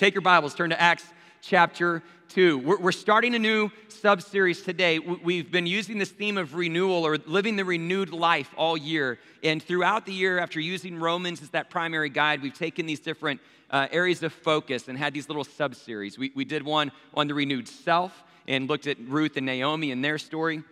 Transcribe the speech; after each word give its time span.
take 0.00 0.14
your 0.14 0.22
Bibles, 0.22 0.54
turn 0.54 0.70
to 0.70 0.80
Acts 0.80 1.04
chapter 1.42 2.02
2. 2.30 2.56
We're, 2.56 2.78
we're 2.78 2.90
starting 2.90 3.34
a 3.34 3.38
new 3.38 3.70
sub 3.88 4.22
series 4.22 4.62
today. 4.62 4.98
We've 4.98 5.52
been 5.52 5.66
using 5.66 5.98
this 5.98 6.08
theme 6.08 6.38
of 6.38 6.54
renewal 6.54 7.06
or 7.06 7.18
living 7.26 7.56
the 7.56 7.66
renewed 7.66 8.08
life 8.08 8.50
all 8.56 8.78
year. 8.78 9.18
And 9.42 9.62
throughout 9.62 10.06
the 10.06 10.14
year, 10.14 10.38
after 10.38 10.58
using 10.58 10.98
Romans 10.98 11.42
as 11.42 11.50
that 11.50 11.68
primary 11.68 12.08
guide, 12.08 12.40
we've 12.40 12.54
taken 12.54 12.86
these 12.86 13.00
different 13.00 13.42
uh, 13.70 13.88
areas 13.90 14.22
of 14.22 14.32
focus 14.32 14.88
and 14.88 14.96
had 14.96 15.12
these 15.12 15.28
little 15.28 15.44
sub 15.44 15.74
series. 15.74 16.16
We, 16.16 16.32
we 16.34 16.46
did 16.46 16.62
one 16.62 16.92
on 17.12 17.28
the 17.28 17.34
renewed 17.34 17.68
self 17.68 18.24
and 18.48 18.70
looked 18.70 18.86
at 18.86 18.96
Ruth 19.06 19.36
and 19.36 19.44
Naomi 19.44 19.92
and 19.92 20.02
their 20.02 20.16
story. 20.16 20.62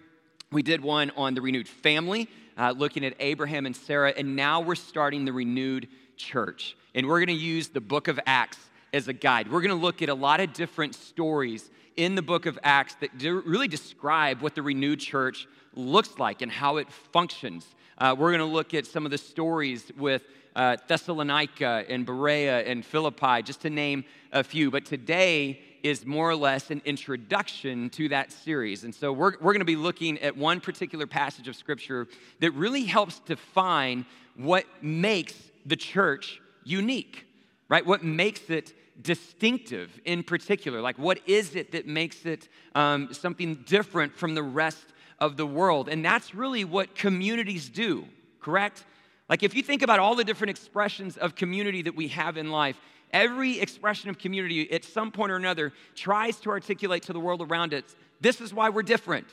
We 0.51 0.63
did 0.63 0.81
one 0.81 1.13
on 1.19 1.35
the 1.35 1.43
renewed 1.43 1.69
family, 1.69 2.31
uh, 2.57 2.73
looking 2.75 3.05
at 3.05 3.13
Abraham 3.21 3.67
and 3.67 3.77
Sarah. 3.77 4.15
And 4.17 4.37
now 4.37 4.63
we're 4.63 4.75
starting 4.75 5.27
the 5.27 5.35
renewed 5.35 5.87
church. 6.17 6.79
And 6.95 7.07
we're 7.07 7.19
going 7.19 7.39
to 7.39 7.45
use 7.45 7.69
the 7.69 7.83
book 7.83 8.09
of 8.09 8.19
Acts 8.25 8.57
as 8.93 9.09
a 9.09 9.13
guide. 9.13 9.51
We're 9.51 9.61
going 9.61 9.77
to 9.77 9.83
look 9.83 10.03
at 10.03 10.09
a 10.09 10.15
lot 10.15 10.41
of 10.41 10.53
different 10.53 10.95
stories 10.95 11.71
in 11.97 12.15
the 12.15 12.23
book 12.23 12.47
of 12.47 12.59
Acts 12.63 12.97
that 13.01 13.11
really 13.23 13.69
describe 13.69 14.41
what 14.41 14.55
the 14.55 14.63
renewed 14.63 15.01
church 15.01 15.49
looks 15.75 16.19
like 16.19 16.43
and 16.43 16.51
how 16.51 16.77
it 16.77 16.91
functions. 16.91 17.67
Uh, 17.99 18.15
we're 18.17 18.31
going 18.31 18.39
to 18.39 18.45
look 18.45 18.75
at 18.75 18.87
some 18.87 19.05
of 19.05 19.11
the 19.11 19.19
stories 19.19 19.91
with 19.97 20.23
uh, 20.55 20.77
Thessalonica 20.87 21.85
and 21.89 22.07
Berea 22.07 22.61
and 22.61 22.85
Philippi, 22.85 23.43
just 23.43 23.61
to 23.63 23.71
name 23.71 24.05
a 24.33 24.43
few. 24.43 24.71
But 24.71 24.85
today 24.85 25.61
is 25.83 26.05
more 26.05 26.29
or 26.29 26.37
less 26.37 26.71
an 26.71 26.83
introduction 26.85 27.91
to 27.91 28.09
that 28.09 28.33
series. 28.33 28.85
And 28.85 28.95
so 28.95 29.13
we're, 29.13 29.33
we're 29.41 29.53
going 29.53 29.61
to 29.61 29.65
be 29.65 29.77
looking 29.77 30.19
at 30.19 30.37
one 30.37 30.61
particular 30.61 31.07
passage 31.07 31.49
of 31.49 31.57
Scripture 31.57 32.09
that 32.41 32.51
really 32.53 32.85
helps 32.85 33.21
define 33.21 34.05
what 34.37 34.65
makes 34.83 35.35
the 35.67 35.77
church 35.77 36.41
unique, 36.65 37.27
right? 37.69 37.85
What 37.85 38.03
makes 38.03 38.51
it 38.51 38.75
distinctive 39.01 40.01
in 40.05 40.23
particular? 40.23 40.81
Like, 40.81 40.99
what 40.99 41.21
is 41.27 41.55
it 41.55 41.73
that 41.73 41.87
makes 41.87 42.27
it 42.27 42.49
um, 42.75 43.13
something 43.13 43.57
different 43.67 44.15
from 44.17 44.35
the 44.35 44.43
rest 44.43 44.87
of 45.19 45.37
the 45.37 45.47
world? 45.47 45.89
And 45.89 46.05
that's 46.05 46.35
really 46.35 46.65
what 46.65 46.95
communities 46.95 47.69
do, 47.69 48.07
correct? 48.41 48.85
Like, 49.29 49.43
if 49.43 49.55
you 49.55 49.63
think 49.63 49.83
about 49.83 50.01
all 50.01 50.15
the 50.15 50.25
different 50.25 50.51
expressions 50.51 51.17
of 51.17 51.35
community 51.35 51.83
that 51.83 51.95
we 51.95 52.09
have 52.09 52.37
in 52.37 52.51
life, 52.51 52.81
every 53.13 53.61
expression 53.61 54.11
of 54.11 54.19
community 54.19 54.71
at 54.73 54.85
some 54.85 55.11
point 55.11 55.31
or 55.31 55.37
another 55.37 55.73
tries 55.95 56.37
to 56.41 56.51
articulate 56.51 57.05
to 57.05 57.13
the 57.13 57.21
world 57.21 57.43
around 57.43 57.73
it 57.73 57.85
this 58.21 58.41
is 58.41 58.53
why 58.53 58.69
we're 58.69 58.83
different. 58.83 59.27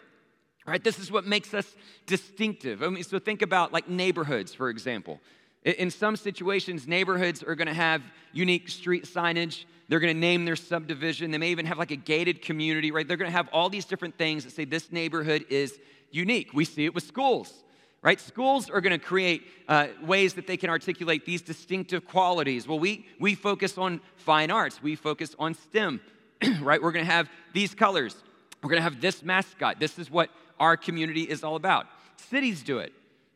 Right? 0.66 0.84
This 0.84 0.98
is 0.98 1.12
what 1.12 1.26
makes 1.26 1.54
us 1.54 1.76
distinctive. 2.08 2.82
I 2.82 2.88
mean, 2.90 3.04
so 3.04 3.20
think 3.20 3.44
about 3.44 3.72
like 3.72 3.88
neighborhoods, 3.88 4.54
for 4.54 4.70
example. 4.70 5.20
In 5.66 5.90
some 5.90 6.16
situations, 6.16 6.88
neighborhoods 6.88 7.42
are 7.42 7.56
going 7.56 7.68
to 7.68 7.74
have 7.74 8.04
unique 8.34 8.70
street 8.70 9.06
signage. 9.06 9.66
They're 9.90 10.00
going 10.00 10.14
to 10.14 10.20
name 10.20 10.46
their 10.46 10.56
subdivision. 10.56 11.32
They 11.32 11.40
may 11.40 11.50
even 11.50 11.66
have 11.66 11.80
like 11.80 11.90
a 11.90 11.96
gated 11.96 12.44
community, 12.44 12.92
right? 12.92 13.08
They're 13.08 13.18
going 13.18 13.32
to 13.32 13.36
have 13.36 13.50
all 13.52 13.70
these 13.70 13.86
different 13.86 14.16
things 14.16 14.44
that 14.44 14.52
say 14.52 14.66
this 14.66 14.92
neighborhood 14.92 15.46
is 15.50 15.80
unique. 16.12 16.54
We 16.54 16.66
see 16.66 16.86
it 16.86 16.94
with 16.94 17.04
schools, 17.04 17.64
right? 18.04 18.20
Schools 18.20 18.70
are 18.70 18.80
going 18.80 18.98
to 18.98 19.04
create 19.04 19.48
uh, 19.68 19.88
ways 20.04 20.36
that 20.36 20.46
they 20.46 20.56
can 20.56 20.70
articulate 20.70 21.26
these 21.26 21.42
distinctive 21.42 22.06
qualities. 22.06 22.68
Well, 22.68 22.80
we, 22.80 23.08
we 23.20 23.34
focus 23.34 23.76
on 23.80 24.02
fine 24.18 24.52
arts, 24.52 24.84
we 24.84 24.96
focus 24.96 25.36
on 25.40 25.56
STEM, 25.56 26.00
right? 26.62 26.82
We're 26.82 26.92
going 26.92 27.06
to 27.06 27.12
have 27.12 27.28
these 27.54 27.74
colors. 27.74 28.16
We're 28.62 28.70
going 28.70 28.80
to 28.80 28.84
have 28.84 29.02
this 29.02 29.24
mascot. 29.24 29.80
This 29.80 29.98
is 29.98 30.12
what 30.12 30.30
our 30.60 30.78
community 30.78 31.24
is 31.24 31.44
all 31.44 31.56
about. 31.56 31.88
Cities 32.18 32.62
do 32.62 32.78
it 32.78 32.94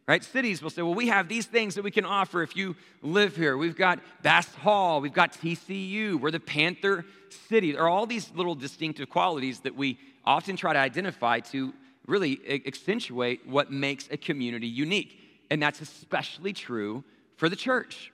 right? 0.10 0.24
Cities 0.24 0.64
will 0.64 0.72
say, 0.72 0.82
well, 0.82 0.96
we 0.96 1.10
have 1.10 1.28
these 1.28 1.46
things 1.46 1.76
that 1.76 1.84
we 1.84 1.92
can 1.92 2.04
offer 2.04 2.42
if 2.42 2.56
you 2.56 2.76
live 3.04 3.36
here. 3.36 3.56
We've 3.56 3.76
got 3.76 4.00
Bass 4.24 4.52
Hall, 4.56 5.02
we've 5.02 5.14
got 5.14 5.34
TCU, 5.34 6.20
we're 6.20 6.32
the 6.32 6.40
Panther 6.40 7.06
City. 7.48 7.74
There 7.74 7.84
are 7.84 7.90
all 7.90 8.08
these 8.08 8.32
little 8.34 8.56
distinctive 8.56 9.08
qualities 9.08 9.60
that 9.60 9.76
we 9.76 10.00
often 10.26 10.56
try 10.56 10.74
to 10.74 10.80
identify 10.80 11.42
to 11.52 11.76
really 12.08 12.42
accentuate 12.66 13.48
what 13.48 13.72
makes 13.72 14.10
a 14.10 14.18
community 14.18 14.66
unique. 14.66 15.20
And 15.52 15.62
that's 15.62 15.80
especially 15.80 16.54
true 16.54 17.04
for 17.38 17.48
the 17.48 17.56
church, 17.56 18.12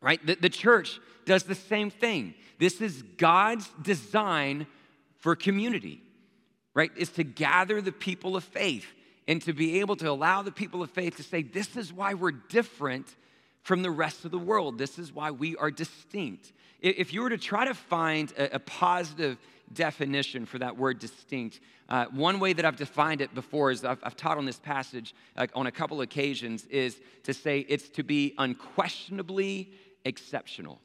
right? 0.00 0.24
The, 0.24 0.36
the 0.36 0.48
church 0.48 1.00
does 1.24 1.42
the 1.42 1.56
same 1.56 1.90
thing. 1.90 2.34
This 2.60 2.80
is 2.80 3.02
God's 3.02 3.68
design 3.82 4.68
for 5.18 5.34
community, 5.34 6.00
right? 6.72 6.92
Is 6.96 7.10
to 7.10 7.24
gather 7.24 7.82
the 7.82 7.90
people 7.90 8.36
of 8.36 8.44
faith 8.44 8.86
and 9.28 9.42
to 9.42 9.52
be 9.52 9.80
able 9.80 9.96
to 9.96 10.10
allow 10.10 10.42
the 10.42 10.52
people 10.52 10.82
of 10.82 10.90
faith 10.90 11.16
to 11.16 11.22
say, 11.22 11.42
This 11.42 11.76
is 11.76 11.92
why 11.92 12.14
we're 12.14 12.32
different 12.32 13.14
from 13.62 13.82
the 13.82 13.90
rest 13.90 14.24
of 14.24 14.30
the 14.30 14.38
world. 14.38 14.78
This 14.78 14.98
is 14.98 15.12
why 15.12 15.32
we 15.32 15.56
are 15.56 15.70
distinct. 15.70 16.52
If 16.80 17.12
you 17.12 17.22
were 17.22 17.30
to 17.30 17.38
try 17.38 17.64
to 17.64 17.74
find 17.74 18.32
a, 18.38 18.60
positive 18.60 19.38
definition 19.72 20.46
for 20.46 20.58
that 20.58 20.76
word 20.76 21.00
distinct, 21.00 21.58
uh, 21.88 22.06
one 22.12 22.38
way 22.38 22.52
that 22.52 22.64
I've 22.64 22.76
defined 22.76 23.20
it 23.20 23.34
before 23.34 23.72
is 23.72 23.84
I've, 23.84 23.98
I've 24.04 24.16
taught 24.16 24.38
on 24.38 24.44
this 24.44 24.58
passage 24.58 25.14
uh, 25.36 25.46
on 25.54 25.66
a 25.66 25.72
couple 25.72 26.00
occasions 26.00 26.64
is 26.66 27.00
to 27.24 27.34
say 27.34 27.66
it's 27.68 27.88
to 27.90 28.04
be 28.04 28.34
unquestionably 28.38 29.72
exceptional. 30.04 30.80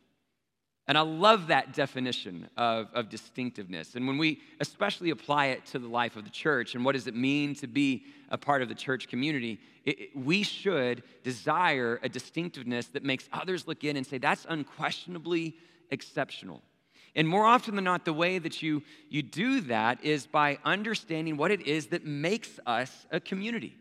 And 0.91 0.97
I 0.97 1.03
love 1.03 1.47
that 1.47 1.71
definition 1.73 2.49
of, 2.57 2.89
of 2.93 3.07
distinctiveness. 3.07 3.95
And 3.95 4.05
when 4.07 4.17
we 4.17 4.41
especially 4.59 5.11
apply 5.11 5.45
it 5.45 5.65
to 5.67 5.79
the 5.79 5.87
life 5.87 6.17
of 6.17 6.25
the 6.25 6.29
church 6.29 6.75
and 6.75 6.83
what 6.83 6.95
does 6.95 7.07
it 7.07 7.15
mean 7.15 7.55
to 7.55 7.67
be 7.67 8.03
a 8.29 8.37
part 8.37 8.61
of 8.61 8.67
the 8.67 8.75
church 8.75 9.07
community, 9.07 9.57
it, 9.85 10.01
it, 10.01 10.09
we 10.13 10.43
should 10.43 11.03
desire 11.23 11.97
a 12.03 12.09
distinctiveness 12.09 12.87
that 12.87 13.05
makes 13.05 13.29
others 13.31 13.69
look 13.69 13.85
in 13.85 13.95
and 13.95 14.05
say, 14.05 14.17
that's 14.17 14.45
unquestionably 14.49 15.55
exceptional. 15.91 16.61
And 17.15 17.25
more 17.25 17.45
often 17.45 17.75
than 17.75 17.85
not, 17.85 18.03
the 18.03 18.11
way 18.11 18.37
that 18.39 18.61
you, 18.61 18.83
you 19.07 19.21
do 19.21 19.61
that 19.61 20.03
is 20.03 20.27
by 20.27 20.57
understanding 20.65 21.37
what 21.37 21.51
it 21.51 21.61
is 21.61 21.87
that 21.87 22.05
makes 22.05 22.59
us 22.65 23.07
a 23.11 23.21
community 23.21 23.77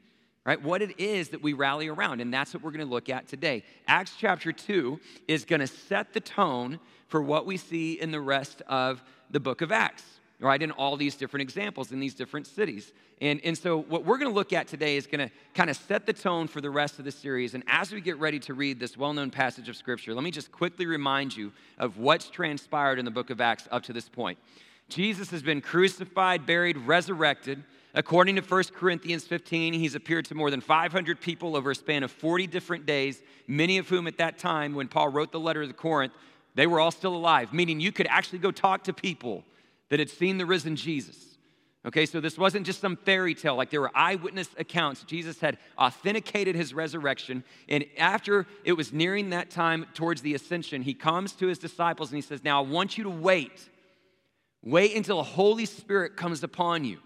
right? 0.46 0.60
What 0.62 0.82
it 0.82 0.98
is 0.98 1.30
that 1.30 1.42
we 1.42 1.52
rally 1.52 1.88
around. 1.88 2.20
And 2.20 2.32
that's 2.32 2.54
what 2.54 2.62
we're 2.62 2.70
going 2.70 2.86
to 2.86 2.92
look 2.92 3.08
at 3.08 3.28
today. 3.28 3.62
Acts 3.86 4.14
chapter 4.18 4.52
2 4.52 4.98
is 5.28 5.44
going 5.44 5.60
to 5.60 5.66
set 5.66 6.12
the 6.12 6.20
tone 6.20 6.80
for 7.08 7.20
what 7.22 7.44
we 7.46 7.56
see 7.56 8.00
in 8.00 8.10
the 8.10 8.20
rest 8.20 8.62
of 8.66 9.02
the 9.30 9.40
book 9.40 9.60
of 9.60 9.70
Acts, 9.70 10.04
right? 10.38 10.62
In 10.62 10.70
all 10.70 10.96
these 10.96 11.16
different 11.16 11.42
examples 11.42 11.92
in 11.92 12.00
these 12.00 12.14
different 12.14 12.46
cities. 12.46 12.92
And, 13.20 13.38
and 13.44 13.58
so, 13.58 13.82
what 13.82 14.06
we're 14.06 14.16
going 14.16 14.30
to 14.30 14.34
look 14.34 14.54
at 14.54 14.66
today 14.66 14.96
is 14.96 15.06
going 15.06 15.28
to 15.28 15.34
kind 15.54 15.68
of 15.68 15.76
set 15.76 16.06
the 16.06 16.12
tone 16.14 16.48
for 16.48 16.62
the 16.62 16.70
rest 16.70 16.98
of 16.98 17.04
the 17.04 17.12
series. 17.12 17.52
And 17.52 17.62
as 17.66 17.92
we 17.92 18.00
get 18.00 18.18
ready 18.18 18.38
to 18.40 18.54
read 18.54 18.80
this 18.80 18.96
well 18.96 19.12
known 19.12 19.30
passage 19.30 19.68
of 19.68 19.76
Scripture, 19.76 20.14
let 20.14 20.24
me 20.24 20.30
just 20.30 20.50
quickly 20.50 20.86
remind 20.86 21.36
you 21.36 21.52
of 21.76 21.98
what's 21.98 22.30
transpired 22.30 22.98
in 22.98 23.04
the 23.04 23.10
book 23.10 23.28
of 23.28 23.40
Acts 23.40 23.68
up 23.70 23.82
to 23.84 23.92
this 23.92 24.08
point. 24.08 24.38
Jesus 24.88 25.30
has 25.30 25.42
been 25.42 25.60
crucified, 25.60 26.46
buried, 26.46 26.78
resurrected. 26.78 27.62
According 27.94 28.36
to 28.36 28.42
1 28.42 28.64
Corinthians 28.74 29.24
15, 29.24 29.72
he's 29.72 29.94
appeared 29.94 30.24
to 30.26 30.34
more 30.34 30.50
than 30.50 30.60
500 30.60 31.20
people 31.20 31.56
over 31.56 31.72
a 31.72 31.74
span 31.74 32.02
of 32.02 32.10
40 32.10 32.46
different 32.46 32.86
days, 32.86 33.20
many 33.48 33.78
of 33.78 33.88
whom 33.88 34.06
at 34.06 34.18
that 34.18 34.38
time, 34.38 34.74
when 34.74 34.86
Paul 34.86 35.08
wrote 35.08 35.32
the 35.32 35.40
letter 35.40 35.66
to 35.66 35.72
Corinth, 35.72 36.12
they 36.54 36.66
were 36.66 36.78
all 36.78 36.92
still 36.92 37.14
alive, 37.14 37.52
meaning 37.52 37.80
you 37.80 37.92
could 37.92 38.06
actually 38.08 38.38
go 38.38 38.52
talk 38.52 38.84
to 38.84 38.92
people 38.92 39.44
that 39.88 39.98
had 39.98 40.10
seen 40.10 40.38
the 40.38 40.46
risen 40.46 40.76
Jesus. 40.76 41.30
Okay, 41.84 42.04
so 42.04 42.20
this 42.20 42.36
wasn't 42.36 42.66
just 42.66 42.80
some 42.80 42.96
fairy 42.96 43.34
tale, 43.34 43.56
like 43.56 43.70
there 43.70 43.80
were 43.80 43.90
eyewitness 43.94 44.48
accounts. 44.58 45.02
Jesus 45.04 45.40
had 45.40 45.56
authenticated 45.78 46.54
his 46.54 46.74
resurrection. 46.74 47.42
And 47.68 47.86
after 47.96 48.46
it 48.64 48.74
was 48.74 48.92
nearing 48.92 49.30
that 49.30 49.50
time 49.50 49.86
towards 49.94 50.20
the 50.20 50.34
ascension, 50.34 50.82
he 50.82 50.92
comes 50.92 51.32
to 51.32 51.46
his 51.46 51.58
disciples 51.58 52.10
and 52.10 52.16
he 52.16 52.22
says, 52.22 52.44
Now 52.44 52.62
I 52.62 52.66
want 52.66 52.98
you 52.98 53.04
to 53.04 53.10
wait. 53.10 53.68
Wait 54.62 54.94
until 54.94 55.16
the 55.16 55.22
Holy 55.22 55.64
Spirit 55.64 56.16
comes 56.16 56.42
upon 56.42 56.84
you. 56.84 56.98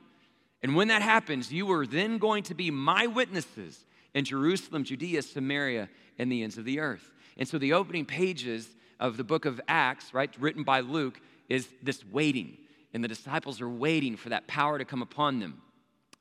And 0.64 0.74
when 0.74 0.88
that 0.88 1.02
happens, 1.02 1.52
you 1.52 1.70
are 1.72 1.86
then 1.86 2.16
going 2.16 2.42
to 2.44 2.54
be 2.54 2.70
my 2.70 3.06
witnesses 3.06 3.84
in 4.14 4.24
Jerusalem, 4.24 4.82
Judea, 4.82 5.20
Samaria, 5.20 5.90
and 6.18 6.32
the 6.32 6.42
ends 6.42 6.56
of 6.56 6.64
the 6.64 6.80
earth. 6.80 7.12
And 7.36 7.46
so 7.46 7.58
the 7.58 7.74
opening 7.74 8.06
pages 8.06 8.66
of 8.98 9.18
the 9.18 9.24
book 9.24 9.44
of 9.44 9.60
Acts, 9.68 10.14
right, 10.14 10.34
written 10.40 10.62
by 10.62 10.80
Luke, 10.80 11.20
is 11.50 11.68
this 11.82 12.02
waiting. 12.10 12.56
And 12.94 13.04
the 13.04 13.08
disciples 13.08 13.60
are 13.60 13.68
waiting 13.68 14.16
for 14.16 14.30
that 14.30 14.46
power 14.46 14.78
to 14.78 14.86
come 14.86 15.02
upon 15.02 15.38
them. 15.38 15.60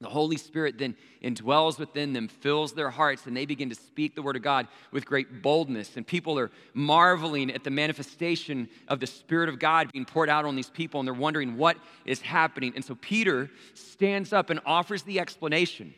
The 0.04 0.10
Holy 0.10 0.38
Spirit 0.38 0.78
then 0.78 0.96
indwells 1.24 1.80
within 1.80 2.14
them, 2.14 2.28
fills 2.28 2.74
their 2.74 2.90
hearts, 2.90 3.26
and 3.26 3.36
they 3.36 3.46
begin 3.46 3.70
to 3.70 3.76
speak 3.76 4.16
the 4.16 4.22
word 4.22 4.36
of 4.36 4.42
God 4.42 4.68
with 4.92 5.06
great 5.06 5.42
boldness. 5.42 5.96
And 5.96 6.06
people 6.06 6.38
are 6.38 6.52
marveling 6.74 7.50
at 7.52 7.64
the 7.64 7.70
manifestation 7.72 8.70
of 8.90 9.00
the 9.00 9.08
Spirit 9.08 9.50
of 9.50 9.60
God 9.60 9.92
being 9.92 10.06
poured 10.06 10.30
out 10.30 10.46
on 10.46 10.56
these 10.56 10.70
people, 10.70 11.00
and 11.00 11.08
they're 11.08 11.14
wondering 11.14 11.58
what 11.58 11.78
is 12.06 12.22
happening. 12.22 12.74
And 12.76 12.84
so 12.84 12.96
Peter 12.96 13.50
stands 13.74 14.34
up 14.34 14.50
and 14.50 14.60
offers 14.66 15.04
the 15.04 15.20
explanation. 15.20 15.94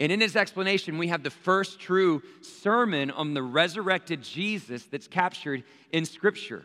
And 0.00 0.10
in 0.10 0.22
his 0.22 0.34
explanation, 0.34 0.96
we 0.96 1.08
have 1.08 1.22
the 1.22 1.30
first 1.30 1.78
true 1.78 2.22
sermon 2.40 3.10
on 3.10 3.34
the 3.34 3.42
resurrected 3.42 4.22
Jesus 4.22 4.84
that's 4.84 5.06
captured 5.06 5.62
in 5.92 6.06
Scripture. 6.06 6.64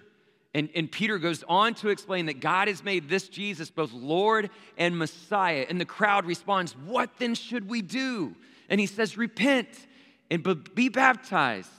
And, 0.56 0.70
and 0.74 0.90
Peter 0.90 1.20
goes 1.20 1.44
on 1.50 1.74
to 1.76 1.90
explain 1.90 2.28
that 2.28 2.40
God 2.40 2.70
has 2.70 2.82
made 2.82 3.10
this 3.10 3.28
Jesus 3.28 3.70
both 3.70 3.92
Lord 3.92 4.50
and 4.78 4.98
Messiah. 4.98 5.66
And 5.68 5.82
the 5.82 5.86
crowd 5.86 6.26
responds, 6.26 6.72
What 6.78 7.10
then 7.20 7.36
should 7.36 7.70
we 7.70 7.82
do? 7.82 8.34
And 8.70 8.80
he 8.80 8.88
says, 8.88 9.18
Repent 9.18 9.68
and 10.32 10.42
be 10.74 10.88
baptized 10.88 11.70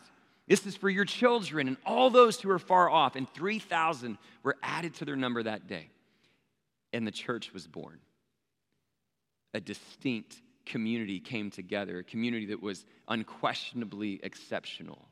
This 0.46 0.67
is 0.67 0.76
for 0.76 0.90
your 0.90 1.06
children 1.06 1.69
and 1.69 1.78
all 1.87 2.11
those 2.11 2.38
who 2.38 2.50
are 2.50 2.58
far 2.58 2.90
off. 2.90 3.17
And 3.17 3.26
3,000 3.32 4.19
were 4.43 4.56
added 4.62 4.93
to 4.96 5.06
their 5.06 5.17
number 5.17 5.43
that 5.43 5.67
day. 5.67 5.88
And 6.93 7.06
the 7.06 7.11
church 7.11 7.55
was 7.55 7.67
born. 7.67 7.99
A 9.55 9.61
distinct 9.61 10.37
community 10.67 11.19
came 11.19 11.50
together, 11.50 12.00
a 12.00 12.05
community 12.05 12.44
that 12.46 12.61
was 12.61 12.84
unquestionably 13.08 14.20
exceptional. 14.23 15.08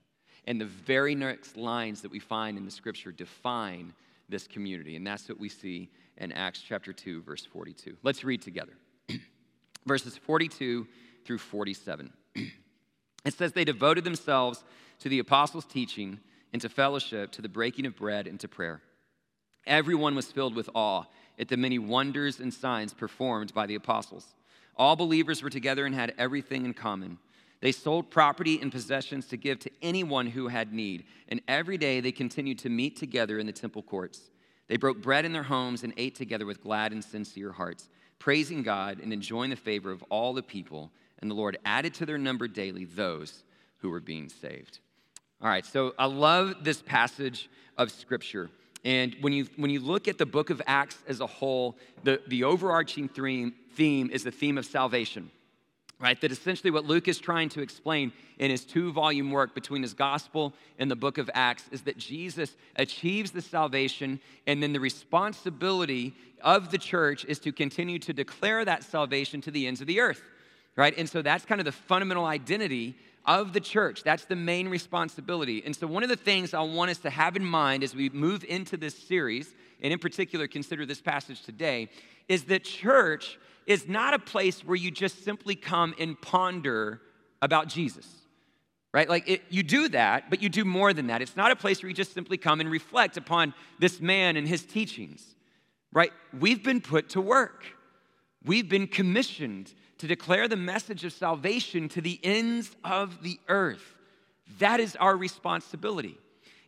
And 0.47 0.61
the 0.61 0.67
very 0.67 1.15
next 1.15 1.57
lines 1.57 2.03
that 2.03 2.11
we 2.11 2.19
find 2.19 2.59
in 2.59 2.65
the 2.65 2.71
scripture 2.71 3.13
define 3.13 3.95
this 4.29 4.47
community. 4.47 4.97
And 4.97 5.07
that's 5.07 5.29
what 5.29 5.39
we 5.39 5.49
see 5.49 5.91
in 6.19 6.33
Acts 6.33 6.63
chapter 6.67 6.93
2, 6.93 7.23
verse 7.23 7.45
42. 7.45 7.97
Let's 8.03 8.25
read 8.25 8.43
together. 8.43 8.75
Verses 9.87 10.17
42 10.17 10.87
through 11.25 11.39
47. 11.39 12.13
it 12.35 13.35
says, 13.35 13.53
They 13.53 13.65
devoted 13.65 14.05
themselves 14.05 14.65
to 15.01 15.09
the 15.09 15.19
apostles' 15.19 15.65
teaching 15.65 16.21
and 16.53 16.63
to 16.63 16.69
fellowship, 16.69 17.33
to 17.33 17.43
the 17.43 17.49
breaking 17.49 17.87
of 17.87 17.97
bread 17.97 18.27
and 18.27 18.39
to 18.41 18.49
prayer. 18.49 18.81
Everyone 19.67 20.15
was 20.15 20.31
filled 20.31 20.55
with 20.55 20.69
awe 20.75 21.05
at 21.39 21.49
the 21.49 21.57
many 21.57 21.79
wonders 21.79 22.39
and 22.39 22.53
signs 22.53 22.95
performed 22.95 23.53
by 23.53 23.67
the 23.67 23.75
apostles. 23.75 24.27
All 24.77 24.97
believers 24.97 25.43
were 25.43 25.51
together 25.51 25.87
and 25.87 25.95
had 25.95 26.15
everything 26.19 26.65
in 26.65 26.75
common. 26.75 27.19
They 27.65 27.73
sold 27.73 28.11
property 28.11 28.61
and 28.61 28.71
possessions 28.71 29.27
to 29.29 29.39
give 29.39 29.59
to 29.61 29.71
anyone 29.81 30.27
who 30.27 30.49
had 30.49 30.75
need, 30.75 31.05
and 31.31 31.41
every 31.49 31.79
day 31.79 32.01
they 32.01 32.13
continued 32.13 32.59
to 32.59 32.69
meet 32.69 32.95
together 32.95 33.39
in 33.39 33.47
the 33.47 33.53
temple 33.53 33.83
courts. 33.83 34.21
They 34.69 34.77
broke 34.77 35.01
bread 35.01 35.25
in 35.25 35.33
their 35.33 35.45
homes 35.45 35.83
and 35.83 35.95
ate 35.97 36.15
together 36.15 36.45
with 36.45 36.63
glad 36.63 36.93
and 36.93 37.03
sincere 37.03 37.53
hearts, 37.53 37.89
praising 38.19 38.63
God 38.63 39.01
and 39.03 39.15
enjoying 39.15 39.49
the 39.49 39.57
favor 39.57 39.91
of 39.91 40.03
all 40.11 40.35
the 40.35 40.43
people. 40.43 40.93
And 41.21 41.31
the 41.31 41.35
Lord 41.35 41.57
added 41.65 41.95
to 41.95 42.05
their 42.05 42.19
number 42.19 42.49
daily 42.49 42.85
those 42.85 43.45
who 43.79 43.89
were 43.89 44.01
being 44.01 44.29
saved. 44.29 44.81
All 45.41 45.49
right, 45.49 45.65
so 45.65 45.95
I 45.99 46.05
love 46.05 46.65
this 46.65 46.83
passage 46.83 47.49
of 47.79 47.91
Scripture. 47.91 48.51
And 48.85 49.17
when 49.23 49.33
you, 49.33 49.47
when 49.57 49.71
you 49.71 49.81
look 49.81 50.07
at 50.07 50.19
the 50.19 50.27
book 50.27 50.51
of 50.51 50.61
Acts 50.67 50.99
as 51.09 51.21
a 51.21 51.27
whole, 51.27 51.79
the, 52.03 52.21
the 52.27 52.45
overarching 52.45 53.09
theme, 53.09 53.55
theme 53.73 54.11
is 54.11 54.23
the 54.23 54.31
theme 54.31 54.59
of 54.59 54.67
salvation 54.67 55.31
right? 56.01 56.21
That 56.21 56.33
essentially 56.33 56.71
what 56.71 56.85
Luke 56.85 57.09
is 57.09 57.19
trying 57.19 57.49
to 57.51 57.63
explain 57.63 58.13
in 58.39 58.51
his 58.51 58.65
two 58.65 58.93
volume 58.93 59.31
work 59.31 59.55
between 59.55 59.83
his 59.83 59.95
gospel 59.95 60.53
and 60.79 60.91
the 60.91 60.97
book 60.97 61.19
of 61.19 61.31
Acts 61.35 61.65
is 61.71 61.83
that 61.83 61.97
Jesus 61.97 62.57
achieves 62.77 63.31
the 63.31 63.41
salvation, 63.41 64.21
and 64.47 64.63
then 64.63 64.73
the 64.73 64.81
responsibility 64.81 66.15
of 66.43 66.71
the 66.71 66.79
church 66.79 67.25
is 67.25 67.39
to 67.41 67.53
continue 67.53 67.99
to 68.01 68.13
declare 68.13 68.65
that 68.65 68.83
salvation 68.83 69.41
to 69.43 69.51
the 69.51 69.67
ends 69.67 69.81
of 69.81 69.87
the 69.87 70.01
earth, 70.01 70.23
right? 70.77 70.97
And 70.99 71.09
so 71.09 71.23
that's 71.23 71.45
kind 71.45 71.61
of 71.61 71.65
the 71.65 71.73
fundamental 71.73 72.27
identity 72.27 72.97
of 73.27 73.53
the 73.53 73.61
church. 73.61 74.03
That's 74.03 74.27
the 74.27 74.37
main 74.37 74.69
responsibility. 74.69 75.63
And 75.65 75.75
so, 75.75 75.87
one 75.87 76.03
of 76.03 76.09
the 76.09 76.17
things 76.17 76.53
I 76.53 76.61
want 76.61 76.91
us 76.91 76.99
to 76.99 77.11
have 77.11 77.37
in 77.37 77.45
mind 77.45 77.83
as 77.83 77.95
we 77.95 78.11
move 78.11 78.45
into 78.45 78.77
this 78.77 78.95
series, 78.95 79.55
and 79.81 79.93
in 79.93 79.99
particular 79.99 80.47
consider 80.47 80.85
this 80.85 81.01
passage 81.01 81.43
today, 81.43 81.89
is 82.29 82.45
that 82.45 82.65
church 82.65 83.39
is 83.67 83.89
not 83.89 84.15
a 84.15 84.19
place 84.19 84.65
where 84.65 84.77
you 84.77 84.91
just 84.91 85.25
simply 85.25 85.55
come 85.55 85.95
and 85.99 86.21
ponder 86.21 87.01
about 87.41 87.69
Jesus, 87.69 88.07
right? 88.93 89.09
Like 89.09 89.29
it, 89.29 89.43
you 89.51 89.63
do 89.63 89.89
that, 89.91 90.31
but 90.31 90.43
you 90.43 90.49
do 90.49 90.65
more 90.65 90.93
than 90.93 91.09
that. 91.09 91.23
It's 91.23 91.37
not 91.37 91.51
a 91.51 91.57
place 91.57 91.83
where 91.83 91.89
you 91.89 91.95
just 91.95 92.15
simply 92.15 92.37
come 92.37 92.61
and 92.61 92.71
reflect 92.71 93.17
upon 93.17 93.55
this 93.79 94.01
man 94.01 94.37
and 94.37 94.47
his 94.47 94.65
teachings, 94.65 95.35
right? 95.93 96.13
We've 96.39 96.63
been 96.63 96.81
put 96.81 97.11
to 97.11 97.21
work, 97.21 97.65
we've 98.45 98.69
been 98.69 98.87
commissioned 98.87 99.73
to 99.99 100.07
declare 100.07 100.49
the 100.49 100.57
message 100.57 101.05
of 101.05 101.13
salvation 101.13 101.89
to 101.89 102.01
the 102.01 102.19
ends 102.23 102.75
of 102.85 103.23
the 103.23 103.39
earth. 103.49 103.95
That 104.59 104.81
is 104.81 104.97
our 104.97 105.17
responsibility. 105.17 106.19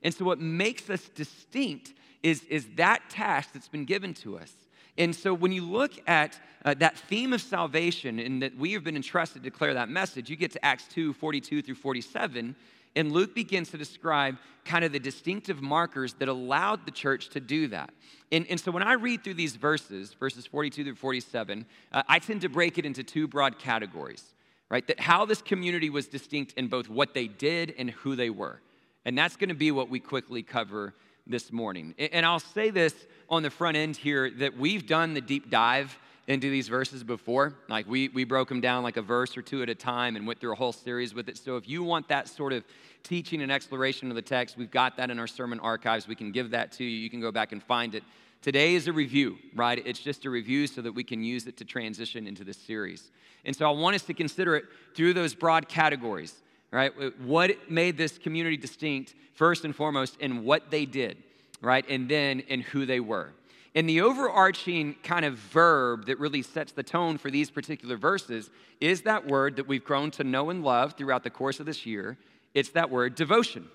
And 0.02 0.14
so, 0.14 0.24
what 0.24 0.38
makes 0.38 0.88
us 0.88 1.08
distinct 1.14 1.92
is, 2.22 2.44
is 2.44 2.66
that 2.76 3.10
task 3.10 3.52
that's 3.52 3.68
been 3.68 3.84
given 3.84 4.14
to 4.14 4.38
us. 4.38 4.52
And 4.98 5.14
so 5.14 5.34
when 5.34 5.52
you 5.52 5.64
look 5.64 5.92
at 6.06 6.38
uh, 6.64 6.74
that 6.74 6.96
theme 6.96 7.32
of 7.32 7.40
salvation 7.40 8.18
and 8.18 8.42
that 8.42 8.56
we 8.56 8.72
have 8.72 8.84
been 8.84 8.96
entrusted 8.96 9.42
to 9.42 9.50
declare 9.50 9.74
that 9.74 9.88
message, 9.88 10.30
you 10.30 10.36
get 10.36 10.52
to 10.52 10.64
Acts 10.64 10.86
2 10.88 11.12
42 11.12 11.62
through 11.62 11.74
47, 11.74 12.56
and 12.96 13.12
Luke 13.12 13.34
begins 13.34 13.70
to 13.70 13.78
describe 13.78 14.36
kind 14.64 14.84
of 14.84 14.90
the 14.90 14.98
distinctive 14.98 15.62
markers 15.62 16.14
that 16.14 16.28
allowed 16.28 16.86
the 16.86 16.90
church 16.90 17.28
to 17.30 17.40
do 17.40 17.68
that. 17.68 17.90
And, 18.32 18.46
and 18.48 18.58
so 18.58 18.72
when 18.72 18.82
I 18.82 18.94
read 18.94 19.22
through 19.22 19.34
these 19.34 19.54
verses, 19.54 20.14
verses 20.14 20.46
42 20.46 20.82
through 20.82 20.94
47, 20.96 21.66
uh, 21.92 22.02
I 22.08 22.18
tend 22.18 22.40
to 22.40 22.48
break 22.48 22.78
it 22.78 22.86
into 22.86 23.04
two 23.04 23.28
broad 23.28 23.58
categories, 23.58 24.24
right? 24.70 24.86
That 24.88 24.98
how 24.98 25.26
this 25.26 25.42
community 25.42 25.90
was 25.90 26.08
distinct 26.08 26.54
in 26.54 26.68
both 26.68 26.88
what 26.88 27.14
they 27.14 27.28
did 27.28 27.74
and 27.78 27.90
who 27.90 28.16
they 28.16 28.30
were. 28.30 28.60
And 29.04 29.16
that's 29.16 29.36
going 29.36 29.50
to 29.50 29.54
be 29.54 29.70
what 29.70 29.88
we 29.88 30.00
quickly 30.00 30.42
cover 30.42 30.94
this 31.26 31.52
morning. 31.52 31.94
And 31.98 32.24
I'll 32.24 32.38
say 32.38 32.70
this 32.70 32.94
on 33.28 33.42
the 33.42 33.50
front 33.50 33.76
end 33.76 33.96
here 33.96 34.30
that 34.30 34.56
we've 34.56 34.86
done 34.86 35.14
the 35.14 35.20
deep 35.20 35.50
dive 35.50 35.98
into 36.26 36.50
these 36.50 36.68
verses 36.68 37.04
before. 37.04 37.54
Like 37.68 37.86
we, 37.86 38.08
we 38.08 38.24
broke 38.24 38.48
them 38.48 38.60
down 38.60 38.82
like 38.82 38.96
a 38.96 39.02
verse 39.02 39.36
or 39.36 39.42
two 39.42 39.62
at 39.62 39.68
a 39.68 39.74
time 39.74 40.16
and 40.16 40.26
went 40.26 40.40
through 40.40 40.52
a 40.52 40.56
whole 40.56 40.72
series 40.72 41.14
with 41.14 41.28
it. 41.28 41.36
So 41.36 41.56
if 41.56 41.68
you 41.68 41.82
want 41.82 42.08
that 42.08 42.28
sort 42.28 42.52
of 42.52 42.64
teaching 43.02 43.42
and 43.42 43.52
exploration 43.52 44.10
of 44.10 44.16
the 44.16 44.22
text, 44.22 44.56
we've 44.56 44.70
got 44.70 44.96
that 44.96 45.10
in 45.10 45.18
our 45.18 45.26
sermon 45.26 45.60
archives. 45.60 46.08
We 46.08 46.16
can 46.16 46.32
give 46.32 46.50
that 46.50 46.72
to 46.72 46.84
you. 46.84 46.90
You 46.90 47.10
can 47.10 47.20
go 47.20 47.30
back 47.30 47.52
and 47.52 47.62
find 47.62 47.94
it. 47.94 48.02
Today 48.42 48.74
is 48.74 48.86
a 48.86 48.92
review, 48.92 49.38
right? 49.54 49.80
It's 49.84 50.00
just 50.00 50.24
a 50.24 50.30
review 50.30 50.66
so 50.66 50.82
that 50.82 50.92
we 50.92 51.04
can 51.04 51.22
use 51.22 51.46
it 51.46 51.56
to 51.58 51.64
transition 51.64 52.26
into 52.26 52.44
this 52.44 52.56
series. 52.56 53.10
And 53.44 53.54
so 53.54 53.66
I 53.66 53.72
want 53.72 53.94
us 53.96 54.02
to 54.02 54.14
consider 54.14 54.56
it 54.56 54.64
through 54.94 55.14
those 55.14 55.34
broad 55.34 55.68
categories, 55.68 56.34
right? 56.70 56.92
What 57.20 57.70
made 57.70 57.96
this 57.96 58.18
community 58.18 58.56
distinct, 58.56 59.14
first 59.34 59.64
and 59.64 59.74
foremost, 59.74 60.16
in 60.20 60.44
what 60.44 60.70
they 60.70 60.84
did 60.86 61.22
right? 61.60 61.84
And 61.88 62.08
then 62.08 62.40
in 62.40 62.60
who 62.60 62.86
they 62.86 63.00
were. 63.00 63.32
And 63.74 63.88
the 63.88 64.00
overarching 64.00 64.96
kind 65.02 65.24
of 65.24 65.34
verb 65.34 66.06
that 66.06 66.18
really 66.18 66.42
sets 66.42 66.72
the 66.72 66.82
tone 66.82 67.18
for 67.18 67.30
these 67.30 67.50
particular 67.50 67.96
verses 67.96 68.50
is 68.80 69.02
that 69.02 69.26
word 69.26 69.56
that 69.56 69.68
we've 69.68 69.84
grown 69.84 70.10
to 70.12 70.24
know 70.24 70.48
and 70.48 70.64
love 70.64 70.94
throughout 70.94 71.24
the 71.24 71.30
course 71.30 71.60
of 71.60 71.66
this 71.66 71.84
year. 71.84 72.16
It's 72.54 72.70
that 72.70 72.90
word 72.90 73.14
devotion, 73.14 73.68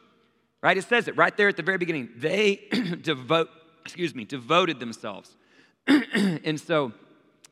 right? 0.64 0.76
It 0.76 0.86
says 0.86 1.08
it 1.08 1.16
right 1.18 1.36
there 1.38 1.50
at 1.50 1.58
the 1.58 1.64
very 1.64 1.78
beginning. 1.78 2.10
They 2.18 2.62
devote, 3.02 3.50
excuse 3.86 4.16
me, 4.16 4.26
devoted 4.26 4.80
themselves. 4.80 5.36
and 5.88 6.60
so 6.60 6.94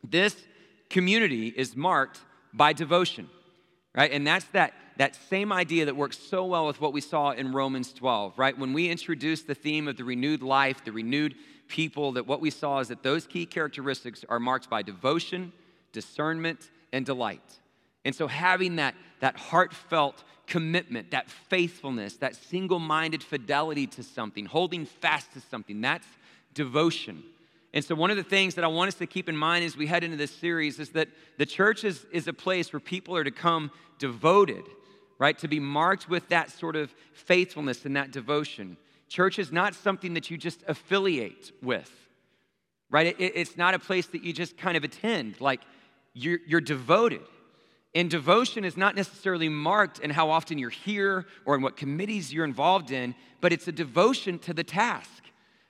this 0.03 0.35
community 0.89 1.49
is 1.49 1.75
marked 1.75 2.19
by 2.51 2.73
devotion, 2.73 3.29
right? 3.93 4.11
And 4.11 4.25
that's 4.25 4.45
that 4.45 4.73
that 4.99 5.15
same 5.29 5.53
idea 5.53 5.85
that 5.85 5.95
works 5.95 6.19
so 6.19 6.43
well 6.43 6.67
with 6.67 6.81
what 6.81 6.91
we 6.91 6.99
saw 6.99 7.31
in 7.31 7.53
Romans 7.53 7.93
12, 7.93 8.37
right? 8.37 8.57
When 8.57 8.73
we 8.73 8.89
introduced 8.89 9.47
the 9.47 9.55
theme 9.55 9.87
of 9.87 9.95
the 9.95 10.03
renewed 10.03 10.43
life, 10.43 10.83
the 10.83 10.91
renewed 10.91 11.35
people, 11.69 12.11
that 12.11 12.27
what 12.27 12.41
we 12.41 12.49
saw 12.49 12.79
is 12.79 12.89
that 12.89 13.01
those 13.01 13.25
key 13.25 13.45
characteristics 13.45 14.25
are 14.27 14.41
marked 14.41 14.69
by 14.69 14.81
devotion, 14.81 15.53
discernment, 15.93 16.69
and 16.91 17.05
delight. 17.05 17.59
And 18.03 18.13
so 18.13 18.27
having 18.27 18.75
that, 18.75 18.93
that 19.21 19.37
heartfelt 19.37 20.21
commitment, 20.47 21.11
that 21.11 21.29
faithfulness, 21.29 22.17
that 22.17 22.35
single 22.35 22.79
minded 22.79 23.23
fidelity 23.23 23.87
to 23.87 24.03
something, 24.03 24.47
holding 24.47 24.85
fast 24.85 25.31
to 25.31 25.39
something, 25.39 25.79
that's 25.79 26.07
devotion. 26.53 27.23
And 27.73 27.85
so, 27.85 27.95
one 27.95 28.11
of 28.11 28.17
the 28.17 28.23
things 28.23 28.55
that 28.55 28.65
I 28.65 28.67
want 28.67 28.89
us 28.89 28.95
to 28.95 29.05
keep 29.05 29.29
in 29.29 29.37
mind 29.37 29.63
as 29.63 29.77
we 29.77 29.85
head 29.85 30.03
into 30.03 30.17
this 30.17 30.31
series 30.31 30.79
is 30.79 30.89
that 30.89 31.07
the 31.37 31.45
church 31.45 31.83
is, 31.83 32.05
is 32.11 32.27
a 32.27 32.33
place 32.33 32.73
where 32.73 32.79
people 32.79 33.15
are 33.15 33.23
to 33.23 33.31
come 33.31 33.71
devoted 33.99 34.63
right? 35.19 35.37
To 35.39 35.47
be 35.47 35.59
marked 35.59 36.09
with 36.09 36.29
that 36.29 36.49
sort 36.49 36.75
of 36.75 36.93
faithfulness 37.13 37.85
and 37.85 37.95
that 37.95 38.11
devotion. 38.11 38.77
Church 39.09 39.37
is 39.37 39.51
not 39.51 39.75
something 39.75 40.13
that 40.13 40.31
you 40.31 40.37
just 40.37 40.63
affiliate 40.67 41.51
with, 41.61 41.91
right? 42.89 43.07
It, 43.19 43.33
it's 43.35 43.57
not 43.57 43.73
a 43.73 43.79
place 43.79 44.07
that 44.07 44.23
you 44.23 44.33
just 44.33 44.57
kind 44.57 44.77
of 44.77 44.83
attend. 44.83 45.41
Like 45.41 45.61
you're, 46.13 46.39
you're 46.47 46.61
devoted. 46.61 47.21
And 47.93 48.09
devotion 48.09 48.63
is 48.63 48.77
not 48.77 48.95
necessarily 48.95 49.49
marked 49.49 49.99
in 49.99 50.11
how 50.11 50.29
often 50.29 50.57
you're 50.57 50.69
here 50.69 51.25
or 51.45 51.55
in 51.55 51.61
what 51.61 51.75
committees 51.75 52.31
you're 52.31 52.45
involved 52.45 52.91
in, 52.91 53.15
but 53.41 53.51
it's 53.51 53.67
a 53.67 53.71
devotion 53.71 54.39
to 54.39 54.53
the 54.53 54.63
task. 54.63 55.23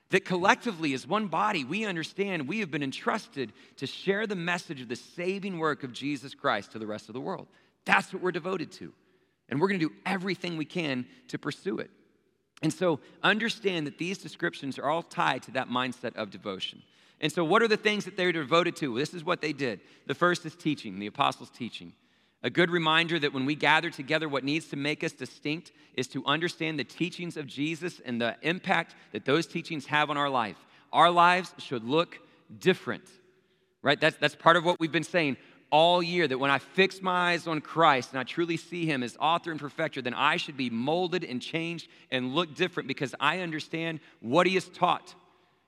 That 0.10 0.26
collectively, 0.26 0.94
as 0.94 1.08
one 1.08 1.28
body, 1.28 1.64
we 1.64 1.86
understand 1.86 2.48
we 2.48 2.60
have 2.60 2.72
been 2.72 2.84
entrusted 2.84 3.54
to 3.78 3.86
share 3.86 4.26
the 4.26 4.36
message 4.36 4.82
of 4.82 4.90
the 4.90 4.96
saving 4.96 5.60
work 5.60 5.84
of 5.84 5.94
Jesus 5.94 6.34
Christ 6.34 6.72
to 6.72 6.80
the 6.80 6.88
rest 6.88 7.10
of 7.10 7.14
the 7.14 7.22
world. 7.22 7.48
That's 7.86 8.12
what 8.12 8.22
we're 8.22 8.32
devoted 8.32 8.72
to. 8.74 8.92
And 9.50 9.60
we're 9.60 9.68
going 9.68 9.80
to 9.80 9.90
do 9.90 9.96
everything 10.06 10.58
we 10.58 10.66
can 10.66 11.06
to 11.30 11.38
pursue 11.38 11.80
it. 11.80 11.90
And 12.62 12.74
so 12.74 13.00
understand 13.24 13.88
that 13.88 13.98
these 13.98 14.18
descriptions 14.18 14.78
are 14.78 14.90
all 14.90 15.04
tied 15.04 15.44
to 15.44 15.52
that 15.52 15.70
mindset 15.70 16.16
of 16.16 16.30
devotion. 16.30 16.82
And 17.22 17.32
so, 17.32 17.44
what 17.44 17.62
are 17.62 17.68
the 17.68 17.78
things 17.78 18.06
that 18.06 18.16
they're 18.16 18.32
devoted 18.32 18.76
to? 18.78 18.98
This 18.98 19.14
is 19.14 19.24
what 19.24 19.42
they 19.42 19.54
did. 19.54 19.82
The 20.08 20.16
first 20.16 20.46
is 20.46 20.56
teaching, 20.56 21.00
the 21.00 21.08
apostles' 21.08 21.50
teaching. 21.50 21.94
A 22.42 22.50
good 22.50 22.72
reminder 22.72 23.20
that 23.20 23.34
when 23.34 23.46
we 23.46 23.56
gather 23.56 23.90
together, 23.90 24.30
what 24.30 24.46
needs 24.46 24.68
to 24.68 24.78
make 24.78 25.04
us 25.04 25.12
distinct 25.12 25.74
is 25.96 26.08
to 26.10 26.26
understand 26.26 26.80
the 26.80 26.86
teachings 26.86 27.36
of 27.36 27.46
Jesus 27.46 28.00
and 28.06 28.22
the 28.22 28.38
impact 28.42 28.96
that 29.12 29.26
those 29.26 29.46
teachings 29.46 29.86
have 29.88 30.10
on 30.10 30.16
our 30.16 30.30
life. 30.30 30.56
Our 30.94 31.12
lives 31.12 31.54
should 31.58 31.84
look 31.84 32.18
different, 32.58 33.04
right? 33.82 34.00
That's, 34.00 34.16
that's 34.16 34.36
part 34.36 34.56
of 34.56 34.64
what 34.64 34.80
we've 34.80 34.92
been 34.92 35.04
saying 35.04 35.36
all 35.72 36.02
year 36.02 36.28
that 36.28 36.38
when 36.38 36.52
I 36.52 36.58
fix 36.60 37.02
my 37.02 37.32
eyes 37.32 37.48
on 37.48 37.62
Christ 37.62 38.12
and 38.12 38.20
I 38.20 38.24
truly 38.24 38.58
see 38.58 38.86
Him 38.86 39.04
as 39.04 39.18
author 39.20 39.52
and 39.52 39.60
perfecter, 39.60 40.02
then 40.02 40.14
I 40.14 40.38
should 40.38 40.58
be 40.58 40.70
molded 40.70 41.24
and 41.24 41.42
changed 41.42 41.88
and 42.12 42.34
look 42.34 42.56
different 42.56 42.88
because 42.88 43.14
I 43.20 43.40
understand 43.40 44.00
what 44.20 44.48
He 44.48 44.56
has 44.56 44.68
taught. 44.68 45.14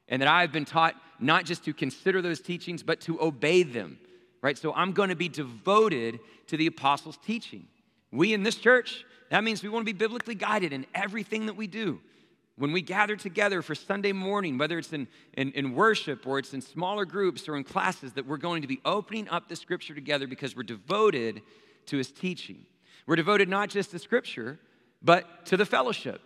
And 0.08 0.22
that 0.22 0.27
I 0.27 0.41
have 0.41 0.51
been 0.51 0.65
taught 0.65 0.96
not 1.20 1.46
just 1.46 1.63
to 1.65 1.74
consider 1.74 2.22
those 2.22 2.41
teachings, 2.41 2.84
but 2.84 3.00
to 3.01 3.22
obey 3.22 3.63
them, 3.63 3.98
right? 4.41 4.58
So 4.58 4.74
I'm 4.74 4.91
going 4.91 5.10
to 5.10 5.15
be 5.15 5.29
devoted 5.29 6.20
to 6.48 6.58
the 6.58 6.67
apostles' 6.67 7.17
teaching. 7.25 7.67
We 8.12 8.34
in 8.34 8.43
this 8.43 8.55
church, 8.55 9.05
that 9.29 9.43
means 9.43 9.63
we 9.63 9.70
want 9.70 9.86
to 9.86 9.93
be 9.93 9.98
biblically 9.98 10.36
guided 10.36 10.74
in 10.74 10.86
everything 10.93 11.46
that 11.46 11.55
we 11.55 11.67
do. 11.67 12.01
When 12.62 12.74
we 12.74 12.84
gather 12.84 13.15
together 13.15 13.63
for 13.63 13.74
Sunday 13.74 14.12
morning, 14.12 14.60
whether 14.60 14.77
it's 14.77 14.94
in, 14.94 15.08
in, 15.34 15.51
in, 15.53 15.74
worship 15.74 16.27
or 16.27 16.38
it's 16.38 16.53
in 16.53 16.62
smaller 16.62 17.06
groups 17.06 17.50
or 17.50 17.58
in 17.58 17.63
classes, 17.63 18.13
that 18.13 18.27
we're 18.27 18.38
going 18.38 18.62
to 18.62 18.68
be 18.68 18.80
opening 18.86 19.27
up 19.30 19.50
the 19.50 19.56
scripture 19.56 19.96
together 19.96 20.27
because 20.27 20.56
we're 20.56 20.62
devoted 20.62 21.41
to 21.88 21.98
his 21.98 22.12
teaching. 22.12 22.68
We're 23.08 23.15
devoted 23.15 23.50
not 23.50 23.70
just 23.70 23.89
to 23.91 23.98
scripture, 23.98 24.60
but 25.01 25.44
to 25.48 25.58
the 25.58 25.65
fellowship. 25.65 26.22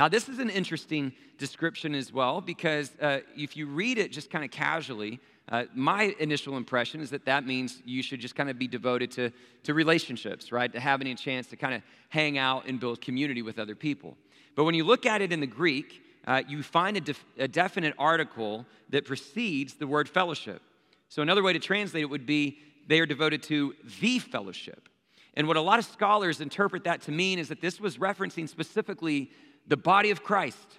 Now, 0.00 0.08
this 0.08 0.28
is 0.28 0.40
an 0.40 0.50
interesting 0.50 1.12
description 1.38 1.94
as 1.94 2.12
well 2.12 2.40
because 2.40 2.90
uh, 3.00 3.20
if 3.36 3.56
you 3.56 3.68
read 3.68 3.98
it 3.98 4.10
just 4.10 4.32
kind 4.32 4.44
of 4.44 4.50
casually, 4.50 5.20
uh, 5.48 5.66
my 5.76 6.12
initial 6.18 6.56
impression 6.56 7.00
is 7.00 7.10
that 7.10 7.24
that 7.26 7.46
means 7.46 7.82
you 7.84 8.02
should 8.02 8.18
just 8.18 8.34
kind 8.34 8.50
of 8.50 8.58
be 8.58 8.66
devoted 8.66 9.12
to, 9.12 9.30
to 9.62 9.74
relationships, 9.74 10.50
right? 10.50 10.72
To 10.72 10.80
having 10.80 11.06
a 11.06 11.14
chance 11.14 11.46
to 11.46 11.56
kind 11.56 11.74
of 11.74 11.82
hang 12.08 12.36
out 12.36 12.66
and 12.66 12.80
build 12.80 13.00
community 13.00 13.42
with 13.42 13.60
other 13.60 13.76
people. 13.76 14.16
But 14.58 14.64
when 14.64 14.74
you 14.74 14.82
look 14.82 15.06
at 15.06 15.22
it 15.22 15.30
in 15.30 15.38
the 15.38 15.46
Greek, 15.46 16.02
uh, 16.26 16.42
you 16.48 16.64
find 16.64 16.96
a, 16.96 17.00
def- 17.00 17.24
a 17.38 17.46
definite 17.46 17.94
article 17.96 18.66
that 18.88 19.04
precedes 19.04 19.74
the 19.74 19.86
word 19.86 20.08
fellowship. 20.08 20.60
So, 21.08 21.22
another 21.22 21.44
way 21.44 21.52
to 21.52 21.60
translate 21.60 22.02
it 22.02 22.10
would 22.10 22.26
be 22.26 22.58
they 22.88 22.98
are 22.98 23.06
devoted 23.06 23.40
to 23.44 23.76
the 24.00 24.18
fellowship. 24.18 24.88
And 25.34 25.46
what 25.46 25.56
a 25.56 25.60
lot 25.60 25.78
of 25.78 25.84
scholars 25.84 26.40
interpret 26.40 26.82
that 26.82 27.02
to 27.02 27.12
mean 27.12 27.38
is 27.38 27.50
that 27.50 27.60
this 27.60 27.78
was 27.78 27.98
referencing 27.98 28.48
specifically 28.48 29.30
the 29.68 29.76
body 29.76 30.10
of 30.10 30.24
Christ, 30.24 30.78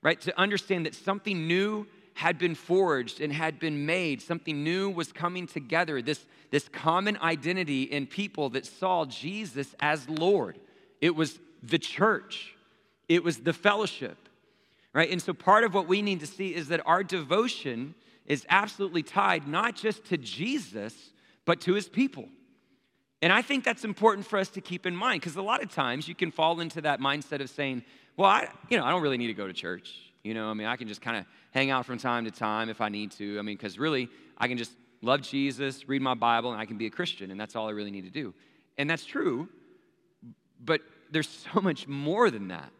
right? 0.00 0.18
To 0.22 0.40
understand 0.40 0.86
that 0.86 0.94
something 0.94 1.46
new 1.46 1.86
had 2.14 2.38
been 2.38 2.54
forged 2.54 3.20
and 3.20 3.30
had 3.30 3.58
been 3.58 3.84
made, 3.84 4.22
something 4.22 4.64
new 4.64 4.88
was 4.88 5.12
coming 5.12 5.46
together, 5.46 6.00
this, 6.00 6.24
this 6.50 6.66
common 6.70 7.18
identity 7.18 7.82
in 7.82 8.06
people 8.06 8.48
that 8.48 8.64
saw 8.64 9.04
Jesus 9.04 9.74
as 9.80 10.08
Lord. 10.08 10.58
It 11.02 11.14
was 11.14 11.38
the 11.62 11.78
church 11.78 12.54
it 13.08 13.24
was 13.24 13.38
the 13.38 13.52
fellowship, 13.52 14.28
right? 14.92 15.10
And 15.10 15.20
so 15.20 15.32
part 15.32 15.64
of 15.64 15.74
what 15.74 15.88
we 15.88 16.02
need 16.02 16.20
to 16.20 16.26
see 16.26 16.54
is 16.54 16.68
that 16.68 16.80
our 16.86 17.02
devotion 17.02 17.94
is 18.26 18.44
absolutely 18.48 19.02
tied 19.02 19.48
not 19.48 19.74
just 19.74 20.04
to 20.06 20.18
Jesus, 20.18 20.94
but 21.44 21.60
to 21.62 21.74
his 21.74 21.88
people. 21.88 22.28
And 23.20 23.32
I 23.32 23.42
think 23.42 23.64
that's 23.64 23.84
important 23.84 24.26
for 24.26 24.38
us 24.38 24.48
to 24.50 24.60
keep 24.60 24.86
in 24.86 24.94
mind 24.94 25.20
because 25.20 25.36
a 25.36 25.42
lot 25.42 25.62
of 25.62 25.72
times 25.72 26.06
you 26.06 26.14
can 26.14 26.30
fall 26.30 26.60
into 26.60 26.80
that 26.82 27.00
mindset 27.00 27.40
of 27.40 27.50
saying, 27.50 27.82
well, 28.16 28.28
I, 28.28 28.48
you 28.68 28.78
know, 28.78 28.84
I 28.84 28.90
don't 28.90 29.02
really 29.02 29.18
need 29.18 29.28
to 29.28 29.34
go 29.34 29.46
to 29.46 29.52
church. 29.52 29.94
You 30.22 30.34
know, 30.34 30.50
I 30.50 30.54
mean, 30.54 30.66
I 30.66 30.76
can 30.76 30.88
just 30.88 31.00
kind 31.00 31.16
of 31.16 31.24
hang 31.52 31.70
out 31.70 31.86
from 31.86 31.98
time 31.98 32.26
to 32.26 32.30
time 32.30 32.68
if 32.68 32.80
I 32.80 32.88
need 32.90 33.12
to. 33.12 33.38
I 33.38 33.42
mean, 33.42 33.56
because 33.56 33.78
really, 33.78 34.08
I 34.36 34.46
can 34.46 34.58
just 34.58 34.72
love 35.00 35.22
Jesus, 35.22 35.88
read 35.88 36.02
my 36.02 36.14
Bible, 36.14 36.52
and 36.52 36.60
I 36.60 36.66
can 36.66 36.76
be 36.76 36.86
a 36.86 36.90
Christian, 36.90 37.30
and 37.30 37.40
that's 37.40 37.56
all 37.56 37.68
I 37.68 37.70
really 37.70 37.90
need 37.90 38.04
to 38.04 38.10
do. 38.10 38.34
And 38.76 38.88
that's 38.88 39.04
true, 39.04 39.48
but 40.60 40.82
there's 41.10 41.28
so 41.52 41.60
much 41.60 41.88
more 41.88 42.30
than 42.30 42.48
that 42.48 42.70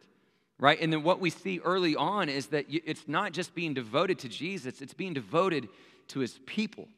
right? 0.59 0.81
And 0.81 0.93
then 0.93 1.03
what 1.03 1.21
we 1.21 1.31
see 1.31 1.61
early 1.61 1.95
on 1.95 2.29
is 2.29 2.47
that 2.49 2.67
it's 2.69 3.07
not 3.07 3.33
just 3.33 3.55
being 3.55 3.75
devoted 3.75 4.19
to 4.21 4.29
Jesus, 4.29 4.81
it's 4.81 4.95
being 4.95 5.15
devoted 5.15 5.69
to 6.09 6.21
his 6.21 6.39
people, 6.47 6.89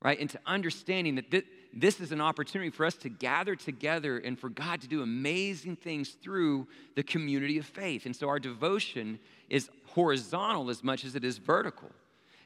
right? 0.00 0.18
And 0.20 0.30
to 0.30 0.40
understanding 0.46 1.16
that 1.16 1.44
this 1.74 2.00
is 2.00 2.12
an 2.12 2.20
opportunity 2.20 2.70
for 2.70 2.84
us 2.84 2.94
to 2.96 3.08
gather 3.08 3.56
together 3.56 4.18
and 4.18 4.38
for 4.38 4.48
God 4.48 4.82
to 4.82 4.88
do 4.88 5.02
amazing 5.02 5.76
things 5.76 6.10
through 6.10 6.68
the 6.94 7.02
community 7.02 7.58
of 7.58 7.66
faith. 7.66 8.06
And 8.06 8.14
so 8.14 8.28
our 8.28 8.38
devotion 8.38 9.18
is 9.48 9.70
horizontal 9.86 10.70
as 10.70 10.84
much 10.84 11.04
as 11.04 11.16
it 11.16 11.24
is 11.24 11.38
vertical. 11.38 11.90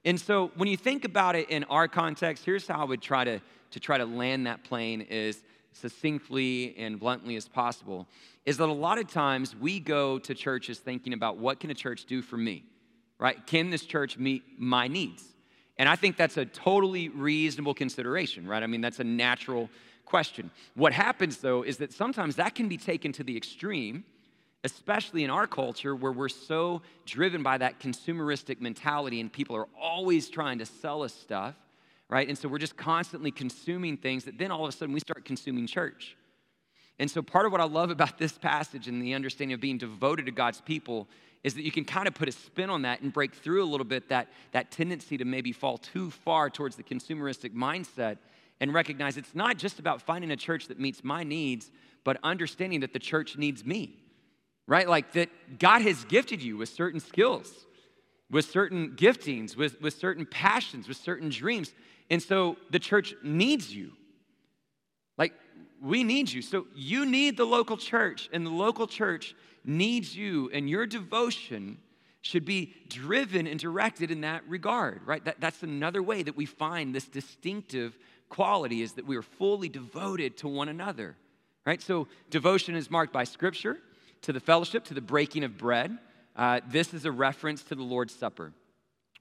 And 0.04 0.20
so 0.20 0.52
when 0.54 0.68
you 0.68 0.76
think 0.76 1.04
about 1.04 1.34
it 1.34 1.50
in 1.50 1.64
our 1.64 1.88
context, 1.88 2.44
here's 2.44 2.66
how 2.66 2.80
I 2.80 2.84
would 2.84 3.02
try 3.02 3.24
to, 3.24 3.40
to 3.72 3.80
try 3.80 3.98
to 3.98 4.06
land 4.06 4.46
that 4.46 4.62
plane 4.62 5.00
is 5.02 5.42
succinctly 5.80 6.74
and 6.76 6.98
bluntly 6.98 7.36
as 7.36 7.48
possible 7.48 8.06
is 8.44 8.56
that 8.58 8.68
a 8.68 8.72
lot 8.72 8.98
of 8.98 9.08
times 9.08 9.54
we 9.56 9.80
go 9.80 10.18
to 10.18 10.34
churches 10.34 10.78
thinking 10.78 11.12
about 11.12 11.38
what 11.38 11.60
can 11.60 11.70
a 11.70 11.74
church 11.74 12.04
do 12.04 12.22
for 12.22 12.36
me? 12.36 12.64
Right? 13.18 13.46
Can 13.46 13.70
this 13.70 13.84
church 13.84 14.18
meet 14.18 14.42
my 14.58 14.88
needs? 14.88 15.24
And 15.78 15.88
i 15.88 15.96
think 15.96 16.16
that's 16.16 16.38
a 16.38 16.46
totally 16.46 17.10
reasonable 17.10 17.74
consideration 17.74 18.46
right? 18.46 18.62
I 18.62 18.66
mean 18.66 18.80
that's 18.80 19.00
a 19.00 19.04
natural 19.04 19.68
question. 20.04 20.50
What 20.74 20.92
happens 20.92 21.38
though 21.38 21.62
is 21.62 21.76
that 21.78 21.92
sometimes 21.92 22.36
that 22.36 22.54
can 22.54 22.68
be 22.68 22.76
taken 22.76 23.12
to 23.12 23.24
the 23.24 23.36
extreme 23.36 24.04
especially 24.64 25.22
in 25.22 25.30
our 25.30 25.46
culture 25.46 25.94
where 25.94 26.10
we're 26.10 26.28
so 26.28 26.82
driven 27.04 27.40
by 27.42 27.56
that 27.56 27.78
consumeristic 27.78 28.60
mentality 28.60 29.20
and 29.20 29.32
people 29.32 29.54
are 29.54 29.68
always 29.80 30.28
trying 30.28 30.58
to 30.58 30.66
sell 30.66 31.04
us 31.04 31.14
stuff 31.14 31.54
right? 32.08 32.28
And 32.28 32.36
so 32.36 32.48
we're 32.48 32.58
just 32.58 32.76
constantly 32.76 33.30
consuming 33.30 33.96
things 33.96 34.24
that 34.24 34.38
then 34.38 34.50
all 34.50 34.64
of 34.64 34.68
a 34.68 34.76
sudden 34.76 34.92
we 34.92 35.00
start 35.00 35.24
consuming 35.24 35.66
church. 35.66 36.16
And 36.98 37.10
so 37.10 37.20
part 37.20 37.46
of 37.46 37.52
what 37.52 37.60
I 37.60 37.64
love 37.64 37.90
about 37.90 38.18
this 38.18 38.38
passage 38.38 38.88
and 38.88 39.02
the 39.02 39.14
understanding 39.14 39.54
of 39.54 39.60
being 39.60 39.78
devoted 39.78 40.26
to 40.26 40.32
God's 40.32 40.60
people 40.60 41.08
is 41.44 41.54
that 41.54 41.62
you 41.62 41.70
can 41.70 41.84
kind 41.84 42.08
of 42.08 42.14
put 42.14 42.28
a 42.28 42.32
spin 42.32 42.70
on 42.70 42.82
that 42.82 43.02
and 43.02 43.12
break 43.12 43.34
through 43.34 43.62
a 43.62 43.66
little 43.66 43.84
bit 43.84 44.08
that, 44.08 44.28
that 44.52 44.70
tendency 44.70 45.16
to 45.16 45.24
maybe 45.24 45.52
fall 45.52 45.78
too 45.78 46.10
far 46.10 46.48
towards 46.50 46.76
the 46.76 46.82
consumeristic 46.82 47.54
mindset 47.54 48.18
and 48.60 48.72
recognize 48.72 49.16
it's 49.16 49.34
not 49.34 49.58
just 49.58 49.78
about 49.78 50.00
finding 50.00 50.30
a 50.30 50.36
church 50.36 50.68
that 50.68 50.80
meets 50.80 51.04
my 51.04 51.22
needs, 51.22 51.70
but 52.04 52.18
understanding 52.22 52.80
that 52.80 52.92
the 52.92 52.98
church 52.98 53.36
needs 53.36 53.64
me, 53.64 53.96
right? 54.66 54.88
Like 54.88 55.12
that 55.12 55.58
God 55.58 55.82
has 55.82 56.04
gifted 56.04 56.42
you 56.42 56.56
with 56.56 56.70
certain 56.70 57.00
skills, 57.00 57.66
with 58.30 58.46
certain 58.50 58.96
giftings, 58.96 59.56
with, 59.56 59.80
with 59.80 59.94
certain 59.94 60.24
passions, 60.24 60.88
with 60.88 60.96
certain 60.96 61.28
dreams. 61.28 61.74
And 62.10 62.22
so 62.22 62.56
the 62.70 62.78
church 62.78 63.14
needs 63.22 63.74
you. 63.74 63.92
Like, 65.18 65.32
we 65.80 66.04
need 66.04 66.30
you. 66.30 66.42
So 66.42 66.66
you 66.74 67.06
need 67.06 67.36
the 67.36 67.44
local 67.44 67.76
church, 67.76 68.28
and 68.32 68.46
the 68.46 68.50
local 68.50 68.86
church 68.86 69.34
needs 69.64 70.16
you, 70.16 70.50
and 70.52 70.70
your 70.70 70.86
devotion 70.86 71.78
should 72.22 72.44
be 72.44 72.74
driven 72.88 73.46
and 73.46 73.58
directed 73.58 74.10
in 74.10 74.22
that 74.22 74.42
regard, 74.48 75.00
right? 75.06 75.24
That, 75.24 75.40
that's 75.40 75.62
another 75.62 76.02
way 76.02 76.22
that 76.22 76.36
we 76.36 76.44
find 76.44 76.94
this 76.94 77.06
distinctive 77.06 77.96
quality 78.28 78.82
is 78.82 78.94
that 78.94 79.06
we 79.06 79.16
are 79.16 79.22
fully 79.22 79.68
devoted 79.68 80.36
to 80.38 80.48
one 80.48 80.68
another, 80.68 81.16
right? 81.64 81.80
So 81.80 82.08
devotion 82.30 82.74
is 82.74 82.90
marked 82.90 83.12
by 83.12 83.24
scripture, 83.24 83.78
to 84.22 84.32
the 84.32 84.40
fellowship, 84.40 84.84
to 84.86 84.94
the 84.94 85.00
breaking 85.00 85.44
of 85.44 85.56
bread. 85.56 85.96
Uh, 86.34 86.60
this 86.68 86.92
is 86.94 87.04
a 87.04 87.12
reference 87.12 87.62
to 87.64 87.74
the 87.76 87.82
Lord's 87.82 88.14
Supper. 88.14 88.52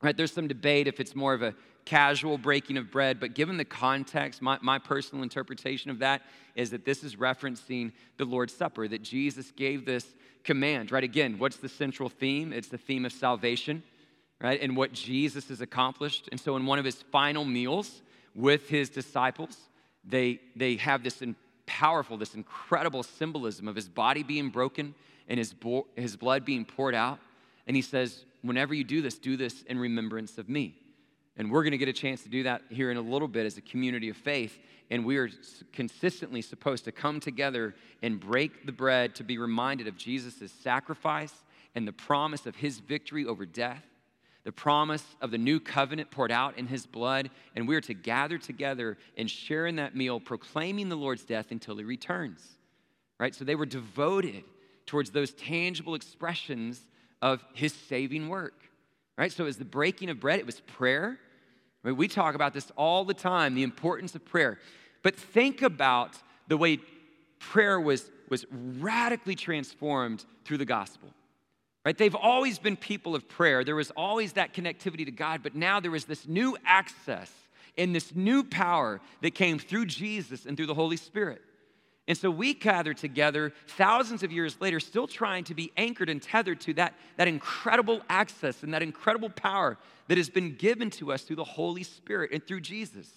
Right, 0.05 0.15
there's 0.15 0.31
some 0.31 0.47
debate 0.47 0.87
if 0.87 0.99
it's 0.99 1.15
more 1.15 1.33
of 1.33 1.41
a 1.41 1.55
casual 1.83 2.37
breaking 2.37 2.77
of 2.77 2.91
bread, 2.91 3.19
but 3.19 3.33
given 3.33 3.57
the 3.57 3.65
context, 3.65 4.39
my, 4.39 4.59
my 4.61 4.77
personal 4.77 5.23
interpretation 5.23 5.89
of 5.89 5.97
that 5.97 6.21
is 6.53 6.69
that 6.69 6.85
this 6.85 7.03
is 7.03 7.15
referencing 7.15 7.91
the 8.17 8.25
Lord's 8.25 8.53
Supper, 8.53 8.87
that 8.87 9.01
Jesus 9.01 9.49
gave 9.49 9.83
this 9.83 10.05
command, 10.43 10.91
right? 10.91 11.03
Again, 11.03 11.39
what's 11.39 11.57
the 11.57 11.67
central 11.67 12.07
theme? 12.07 12.53
It's 12.53 12.67
the 12.67 12.77
theme 12.77 13.03
of 13.03 13.13
salvation, 13.13 13.81
right? 14.39 14.61
And 14.61 14.77
what 14.77 14.93
Jesus 14.93 15.49
has 15.49 15.59
accomplished. 15.59 16.29
And 16.31 16.39
so, 16.39 16.55
in 16.55 16.67
one 16.67 16.77
of 16.77 16.85
his 16.85 17.01
final 17.11 17.43
meals 17.43 18.03
with 18.35 18.69
his 18.69 18.91
disciples, 18.91 19.57
they, 20.03 20.39
they 20.55 20.75
have 20.75 21.01
this 21.01 21.23
powerful, 21.65 22.15
this 22.15 22.35
incredible 22.35 23.01
symbolism 23.01 23.67
of 23.67 23.75
his 23.75 23.89
body 23.89 24.21
being 24.21 24.49
broken 24.49 24.93
and 25.27 25.39
his, 25.39 25.51
bo- 25.51 25.87
his 25.95 26.15
blood 26.15 26.45
being 26.45 26.63
poured 26.63 26.93
out. 26.93 27.17
And 27.65 27.75
he 27.75 27.81
says, 27.81 28.23
Whenever 28.45 28.73
you 28.73 28.83
do 28.83 29.01
this, 29.01 29.17
do 29.17 29.37
this 29.37 29.63
in 29.63 29.79
remembrance 29.79 30.37
of 30.37 30.47
me. 30.47 30.75
And 31.37 31.51
we're 31.51 31.63
going 31.63 31.71
to 31.71 31.77
get 31.77 31.89
a 31.89 31.93
chance 31.93 32.23
to 32.23 32.29
do 32.29 32.43
that 32.43 32.61
here 32.69 32.91
in 32.91 32.97
a 32.97 33.01
little 33.01 33.27
bit 33.27 33.45
as 33.45 33.57
a 33.57 33.61
community 33.61 34.09
of 34.09 34.15
faith. 34.15 34.57
And 34.89 35.03
we 35.03 35.17
are 35.17 35.29
consistently 35.73 36.41
supposed 36.41 36.85
to 36.85 36.91
come 36.91 37.19
together 37.19 37.75
and 38.01 38.19
break 38.19 38.65
the 38.65 38.71
bread 38.71 39.15
to 39.15 39.23
be 39.23 39.37
reminded 39.37 39.87
of 39.87 39.97
Jesus' 39.97 40.51
sacrifice 40.51 41.33
and 41.73 41.87
the 41.87 41.93
promise 41.93 42.45
of 42.45 42.55
his 42.55 42.79
victory 42.79 43.25
over 43.25 43.45
death, 43.45 43.83
the 44.45 44.51
promise 44.51 45.03
of 45.19 45.31
the 45.31 45.37
new 45.37 45.59
covenant 45.59 46.11
poured 46.11 46.31
out 46.31 46.57
in 46.57 46.67
his 46.67 46.85
blood. 46.85 47.31
And 47.55 47.67
we 47.67 47.75
are 47.75 47.81
to 47.81 47.93
gather 47.93 48.37
together 48.37 48.97
and 49.17 49.29
share 49.29 49.65
in 49.65 49.75
that 49.77 49.95
meal, 49.95 50.19
proclaiming 50.19 50.87
the 50.87 50.95
Lord's 50.95 51.25
death 51.25 51.47
until 51.49 51.75
he 51.77 51.83
returns. 51.83 52.47
Right? 53.19 53.33
So 53.33 53.43
they 53.43 53.55
were 53.55 53.65
devoted 53.65 54.43
towards 54.85 55.09
those 55.09 55.33
tangible 55.33 55.95
expressions 55.95 56.85
of 57.21 57.43
his 57.53 57.73
saving 57.73 58.29
work. 58.29 58.53
Right? 59.17 59.31
So 59.31 59.45
as 59.45 59.57
the 59.57 59.65
breaking 59.65 60.09
of 60.09 60.19
bread, 60.19 60.39
it 60.39 60.45
was 60.45 60.59
prayer 60.59 61.19
I 61.85 61.89
mean, 61.89 61.97
we 61.97 62.07
talk 62.07 62.33
about 62.33 62.53
this 62.53 62.71
all 62.75 63.05
the 63.05 63.13
time 63.13 63.53
the 63.53 63.61
importance 63.61 64.15
of 64.15 64.25
prayer. 64.25 64.57
But 65.03 65.15
think 65.15 65.61
about 65.61 66.17
the 66.47 66.57
way 66.57 66.79
prayer 67.37 67.79
was, 67.79 68.09
was 68.27 68.45
radically 68.51 69.35
transformed 69.35 70.25
through 70.45 70.57
the 70.57 70.65
gospel. 70.65 71.09
Right? 71.85 71.95
They've 71.95 72.15
always 72.15 72.57
been 72.57 72.75
people 72.75 73.13
of 73.13 73.29
prayer. 73.29 73.63
There 73.63 73.75
was 73.75 73.91
always 73.91 74.33
that 74.33 74.55
connectivity 74.55 75.05
to 75.05 75.11
God, 75.11 75.43
but 75.43 75.53
now 75.53 75.79
there 75.79 75.91
was 75.91 76.05
this 76.05 76.27
new 76.27 76.57
access 76.65 77.31
in 77.77 77.93
this 77.93 78.15
new 78.15 78.43
power 78.43 78.99
that 79.21 79.35
came 79.35 79.59
through 79.59 79.85
Jesus 79.85 80.47
and 80.47 80.57
through 80.57 80.65
the 80.65 80.73
Holy 80.73 80.97
Spirit. 80.97 81.43
And 82.07 82.17
so 82.17 82.29
we 82.29 82.53
gather 82.53 82.93
together 82.93 83.51
thousands 83.67 84.21
of 84.21 84.31
years 84.31 84.57
later, 84.61 84.79
still 84.79 85.07
trying 85.07 85.43
to 85.45 85.55
be 85.55 85.71
anchored 85.75 86.09
and 86.09 86.21
tethered 86.21 86.61
to 86.61 86.73
that, 86.75 86.93
that 87.17 87.27
incredible 87.27 88.01
access 88.09 88.61
and 88.61 88.73
that 88.73 88.83
incredible 88.83 89.29
power 89.29 89.77
that 90.07 90.17
has 90.17 90.29
been 90.29 90.55
given 90.55 90.91
to 90.91 91.11
us 91.11 91.23
through 91.23 91.37
the 91.37 91.43
Holy 91.43 91.81
Spirit 91.81 92.31
and 92.31 92.45
through 92.45 92.61
Jesus, 92.61 93.09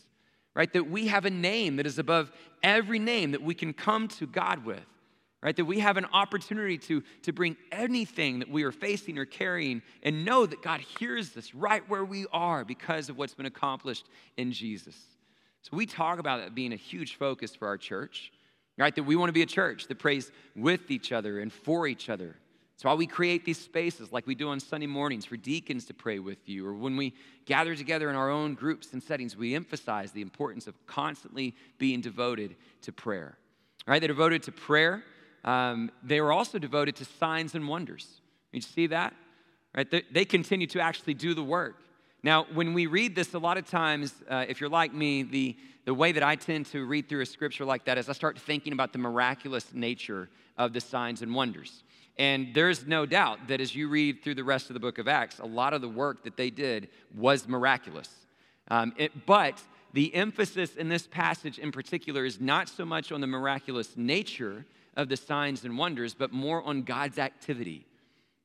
right? 0.55 0.73
That 0.73 0.89
we 0.89 1.09
have 1.09 1.27
a 1.27 1.31
name 1.31 1.77
that 1.77 1.87
is 1.87 1.99
above 1.99 2.33
every 2.63 2.99
name 2.99 3.33
that 3.33 3.43
we 3.43 3.55
can 3.55 3.75
come 3.75 4.09
to 4.09 4.27
God 4.27 4.65
with, 4.65 4.87
right? 5.43 5.55
That 5.55 5.67
we 5.67 5.81
have 5.81 5.99
an 5.99 6.07
opportunity 6.15 6.79
to, 6.79 7.03
to 7.25 7.33
bring 7.35 7.59
anything 7.71 8.39
that 8.39 8.49
we 8.49 8.63
are 8.63 8.73
facing 8.73 9.19
or 9.19 9.27
carrying 9.27 9.83
and 10.03 10.25
know 10.25 10.47
that 10.47 10.63
God 10.63 10.81
hears 10.81 11.37
us 11.37 11.53
right 11.53 11.87
where 11.91 12.07
we 12.07 12.25
are 12.33 12.65
because 12.65 13.11
of 13.11 13.19
what's 13.19 13.35
been 13.35 13.45
accomplished 13.45 14.07
in 14.39 14.51
Jesus. 14.51 14.97
So 15.61 15.77
we 15.77 15.85
talk 15.85 16.19
about 16.19 16.41
that 16.41 16.55
being 16.55 16.73
a 16.73 16.77
huge 16.77 17.17
focus 17.17 17.55
for 17.55 17.69
our 17.69 17.77
church 17.77 18.33
right? 18.79 18.95
That 18.95 19.03
we 19.03 19.17
want 19.17 19.29
to 19.29 19.35
be 19.35 19.43
a 19.43 19.47
church 19.47 19.89
that 19.89 19.99
prays 19.99 20.31
with 20.57 20.91
each 20.91 21.13
other 21.13 21.41
and 21.41 21.53
for 21.53 21.87
each 21.87 22.09
other. 22.09 22.37
It's 22.75 22.85
why 22.85 22.95
we 22.95 23.09
create 23.09 23.45
these 23.45 23.59
spaces 23.59 24.13
like 24.13 24.29
we 24.29 24.37
do 24.37 24.51
on 24.51 24.61
Sunday 24.61 24.87
mornings 24.87 25.25
for 25.25 25.37
deacons 25.37 25.87
to 25.87 25.95
pray 25.95 26.21
with 26.21 26.49
you, 26.49 26.65
or 26.65 26.73
when 26.73 26.97
we 26.97 27.13
gather 27.45 27.75
together 27.75 28.09
in 28.09 28.15
our 28.15 28.31
own 28.31 28.55
groups 28.55 28.93
and 28.93 29.03
settings, 29.03 29.37
we 29.37 29.57
emphasize 29.57 30.13
the 30.13 30.23
importance 30.23 30.69
of 30.69 30.75
constantly 30.87 31.57
being 31.79 32.01
devoted 32.01 32.55
to 32.83 32.93
prayer. 32.93 33.37
Right? 33.85 33.99
They're 33.99 34.07
devoted 34.07 34.45
to 34.45 34.53
prayer. 34.53 35.03
Um, 35.45 35.91
they 36.05 36.21
were 36.21 36.31
also 36.31 36.59
devoted 36.59 36.95
to 36.97 37.05
signs 37.05 37.57
and 37.57 37.67
wonders. 37.67 38.21
You 38.53 38.61
see 38.61 38.87
that? 38.89 39.13
Right? 39.77 39.91
They, 39.91 40.05
they 40.13 40.25
continue 40.25 40.69
to 40.69 40.81
actually 40.81 41.15
do 41.15 41.35
the 41.35 41.43
work. 41.43 41.81
Now, 42.23 42.47
when 42.53 42.75
we 42.75 42.87
read 42.87 43.15
this, 43.15 43.35
a 43.35 43.39
lot 43.39 43.59
of 43.59 43.69
times, 43.69 44.13
uh, 44.29 44.45
if 44.49 44.61
you're 44.61 44.71
like 44.71 44.93
me, 44.93 45.23
the, 45.23 45.57
the 45.85 45.95
way 45.95 46.11
that 46.13 46.23
I 46.23 46.35
tend 46.35 46.67
to 46.67 46.85
read 46.85 47.09
through 47.09 47.21
a 47.21 47.27
scripture 47.27 47.65
like 47.65 47.85
that 47.85 47.97
is 47.97 48.09
I 48.09 48.13
start 48.13 48.39
thinking 48.39 48.73
about 48.73 48.93
the 48.93 48.99
miraculous 48.99 49.73
nature 49.73 50.29
of 50.57 50.73
the 50.73 50.81
signs 50.81 51.23
and 51.23 51.33
wonders. 51.35 51.85
And 52.19 52.49
there's 52.53 52.87
no 52.87 53.07
doubt 53.07 53.47
that 53.47 53.61
as 53.61 53.75
you 53.77 53.89
read 53.89 54.25
through 54.25 54.35
the 54.35 54.45
rest 54.45 54.69
of 54.69 54.75
the 54.75 54.81
book 54.81 54.99
of 54.99 55.07
Acts, 55.07 55.39
a 55.39 55.47
lot 55.47 55.73
of 55.73 55.81
the 55.81 55.89
work 55.89 56.25
that 56.25 56.37
they 56.37 56.51
did 56.51 56.89
was 57.15 57.47
miraculous. 57.47 58.11
Um, 58.69 58.93
it, 58.97 59.25
but 59.25 59.63
the 59.93 60.13
emphasis 60.13 60.75
in 60.75 60.89
this 60.89 61.07
passage 61.07 61.61
in 61.61 61.71
particular 61.71 62.25
is 62.25 62.41
not 62.41 62.69
so 62.69 62.85
much 62.85 63.13
on 63.13 63.21
the 63.21 63.29
miraculous 63.29 63.97
nature 63.97 64.67
of 64.97 65.09
the 65.09 65.17
signs 65.17 65.65
and 65.65 65.79
wonders, 65.79 66.13
but 66.13 66.33
more 66.33 66.63
on 66.65 66.83
God's 66.83 67.19
activity, 67.19 67.87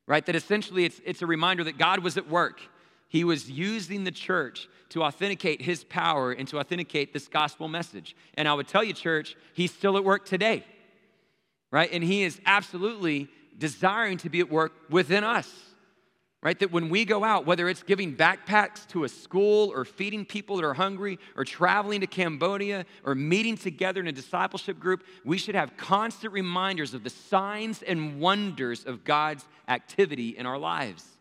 right? 0.06 0.24
That 0.24 0.36
essentially 0.36 0.86
it's, 0.86 1.02
it's 1.04 1.24
a 1.24 1.28
reminder 1.28 1.64
that 1.64 1.80
God 1.80 2.00
was 2.00 2.16
at 2.16 2.30
work 2.30 2.62
he 3.14 3.24
was 3.24 3.48
using 3.48 4.06
the 4.06 4.12
church 4.12 4.68
to 4.90 5.04
authenticate 5.04 5.62
his 5.62 5.84
power 5.84 6.32
and 6.32 6.48
to 6.48 6.58
authenticate 6.58 7.14
this 7.14 7.28
gospel 7.28 7.68
message. 7.68 8.16
And 8.34 8.48
I 8.48 8.56
would 8.56 8.68
tell 8.68 8.84
you, 8.84 8.92
church, 8.92 9.36
he's 9.54 9.72
still 9.72 9.98
at 9.98 10.04
work 10.04 10.26
today, 10.26 10.66
right? 11.70 11.92
And 11.94 12.04
he 12.04 12.24
is 12.24 12.42
absolutely 12.44 13.30
desiring 13.56 14.18
to 14.18 14.32
be 14.32 14.40
at 14.40 14.50
work 14.50 14.74
within 14.90 15.24
us, 15.24 15.48
right? 16.42 16.58
That 16.58 16.72
when 16.72 16.90
we 16.90 17.06
go 17.06 17.24
out, 17.24 17.46
whether 17.46 17.70
it's 17.70 17.84
giving 17.84 18.16
backpacks 18.16 18.88
to 18.88 19.04
a 19.04 19.10
school 19.10 19.72
or 19.72 19.86
feeding 19.86 20.26
people 20.26 20.56
that 20.56 20.66
are 20.66 20.74
hungry 20.74 21.20
or 21.38 21.46
traveling 21.46 22.02
to 22.02 22.08
Cambodia 22.08 22.84
or 23.04 23.14
meeting 23.14 23.58
together 23.58 24.02
in 24.02 24.08
a 24.08 24.12
discipleship 24.12 24.80
group, 24.80 25.04
we 25.24 25.38
should 25.38 25.54
have 25.54 25.78
constant 25.78 26.34
reminders 26.34 26.96
of 26.96 27.04
the 27.04 27.12
signs 27.12 27.84
and 27.84 28.20
wonders 28.20 28.86
of 28.86 29.04
God's 29.04 29.48
activity 29.68 30.30
in 30.30 30.48
our 30.48 30.58
lives. 30.58 31.13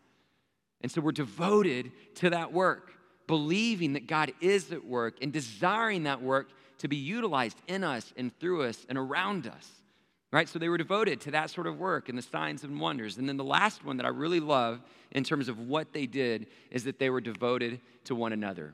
And 0.83 0.91
so 0.91 1.01
we're 1.01 1.13
devoted 1.13 1.91
to 2.15 2.29
that 2.29 2.51
work, 2.51 2.91
believing 3.25 3.93
that 3.93 4.05
God 4.05 4.33
is 4.41 4.71
at 4.71 4.85
work 4.85 5.15
and 5.21 5.31
desiring 5.31 6.03
that 6.03 6.21
work 6.21 6.49
to 6.79 6.89
be 6.89 6.97
utilized 6.97 7.57
in 7.67 7.83
us 7.83 8.13
and 8.17 8.37
through 8.39 8.63
us 8.63 8.85
and 8.89 8.97
around 8.97 9.47
us. 9.47 9.67
Right? 10.31 10.49
So 10.49 10.59
they 10.59 10.67
were 10.67 10.79
devoted 10.79 11.21
to 11.21 11.31
that 11.31 11.51
sort 11.51 11.67
of 11.67 11.77
work 11.79 12.09
and 12.09 12.17
the 12.17 12.23
signs 12.23 12.63
and 12.63 12.79
wonders. 12.79 13.17
And 13.17 13.29
then 13.29 13.37
the 13.37 13.43
last 13.43 13.85
one 13.85 13.97
that 13.97 14.05
I 14.05 14.09
really 14.09 14.39
love 14.39 14.81
in 15.11 15.23
terms 15.23 15.47
of 15.47 15.59
what 15.59 15.93
they 15.93 16.07
did 16.07 16.47
is 16.71 16.83
that 16.85 16.99
they 16.99 17.11
were 17.11 17.21
devoted 17.21 17.79
to 18.05 18.15
one 18.15 18.33
another. 18.33 18.73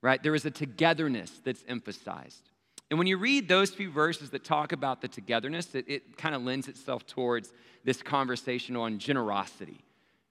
Right? 0.00 0.22
There 0.22 0.34
is 0.34 0.46
a 0.46 0.50
togetherness 0.50 1.40
that's 1.44 1.64
emphasized. 1.68 2.48
And 2.88 2.98
when 2.98 3.08
you 3.08 3.16
read 3.16 3.48
those 3.48 3.70
few 3.70 3.90
verses 3.90 4.30
that 4.30 4.44
talk 4.44 4.72
about 4.72 5.00
the 5.00 5.08
togetherness, 5.08 5.74
it, 5.74 5.86
it 5.88 6.16
kind 6.16 6.34
of 6.34 6.42
lends 6.42 6.68
itself 6.68 7.04
towards 7.06 7.52
this 7.84 8.00
conversation 8.00 8.76
on 8.76 8.98
generosity 8.98 9.84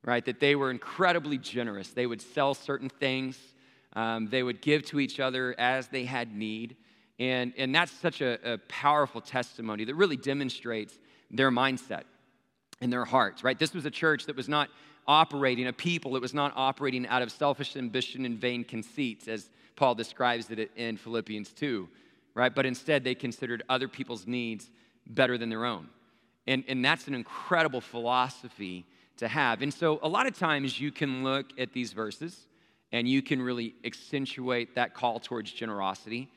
right? 0.04 0.24
That 0.26 0.40
they 0.40 0.56
were 0.56 0.72
incredibly 0.72 1.38
generous. 1.38 1.90
They 1.90 2.08
would 2.08 2.22
sell 2.22 2.54
certain 2.54 2.90
things, 2.90 3.38
um, 3.94 4.28
they 4.28 4.44
would 4.44 4.62
give 4.62 4.84
to 4.86 5.00
each 5.00 5.20
other 5.20 5.54
as 5.60 5.88
they 5.88 6.06
had 6.06 6.36
need. 6.36 6.78
And, 7.20 7.54
and 7.58 7.76
that's 7.76 7.92
such 7.92 8.22
a, 8.22 8.54
a 8.54 8.58
powerful 8.58 9.22
testimony 9.22 9.86
that 9.86 9.96
really 9.96 10.18
demonstrates 10.18 10.98
their 11.30 11.52
mindset 11.52 12.04
and 12.82 12.92
their 12.92 13.06
hearts, 13.06 13.44
right? 13.44 13.60
This 13.60 13.74
was 13.74 13.86
a 13.86 13.92
church 13.92 14.26
that 14.26 14.36
was 14.36 14.50
not 14.50 14.70
operating, 15.08 15.68
a 15.68 15.74
people 15.74 16.14
that 16.14 16.22
was 16.22 16.34
not 16.34 16.54
operating 16.56 17.06
out 17.08 17.22
of 17.22 17.32
selfish 17.32 17.76
ambition 17.76 18.26
and 18.26 18.40
vain 18.40 18.64
conceits, 18.64 19.28
as 19.28 19.50
Paul 19.76 19.94
describes 19.94 20.50
it 20.50 20.72
in 20.76 20.98
Philippians 20.98 21.52
2, 21.52 21.88
right? 22.34 22.54
But 22.54 22.66
instead, 22.66 23.04
they 23.04 23.16
considered 23.16 23.64
other 23.70 23.88
people's 23.88 24.26
needs 24.26 24.72
better 25.06 25.38
than 25.38 25.50
their 25.50 25.66
own. 25.66 25.90
And, 26.48 26.64
and 26.68 26.84
that's 26.84 27.08
an 27.08 27.14
incredible 27.14 27.82
philosophy 27.82 28.86
to 29.18 29.28
have. 29.28 29.62
And 29.62 29.74
so, 29.74 30.00
a 30.02 30.08
lot 30.08 30.28
of 30.28 30.38
times, 30.38 30.80
you 30.80 30.92
can 30.92 31.24
look 31.24 31.48
at 31.58 31.74
these 31.74 31.94
verses 31.94 32.48
and 32.92 33.08
you 33.08 33.22
can 33.22 33.42
really 33.42 33.76
accentuate 33.86 34.76
that 34.76 34.94
call 34.94 35.20
towards 35.20 35.52
generosity. 35.52 36.30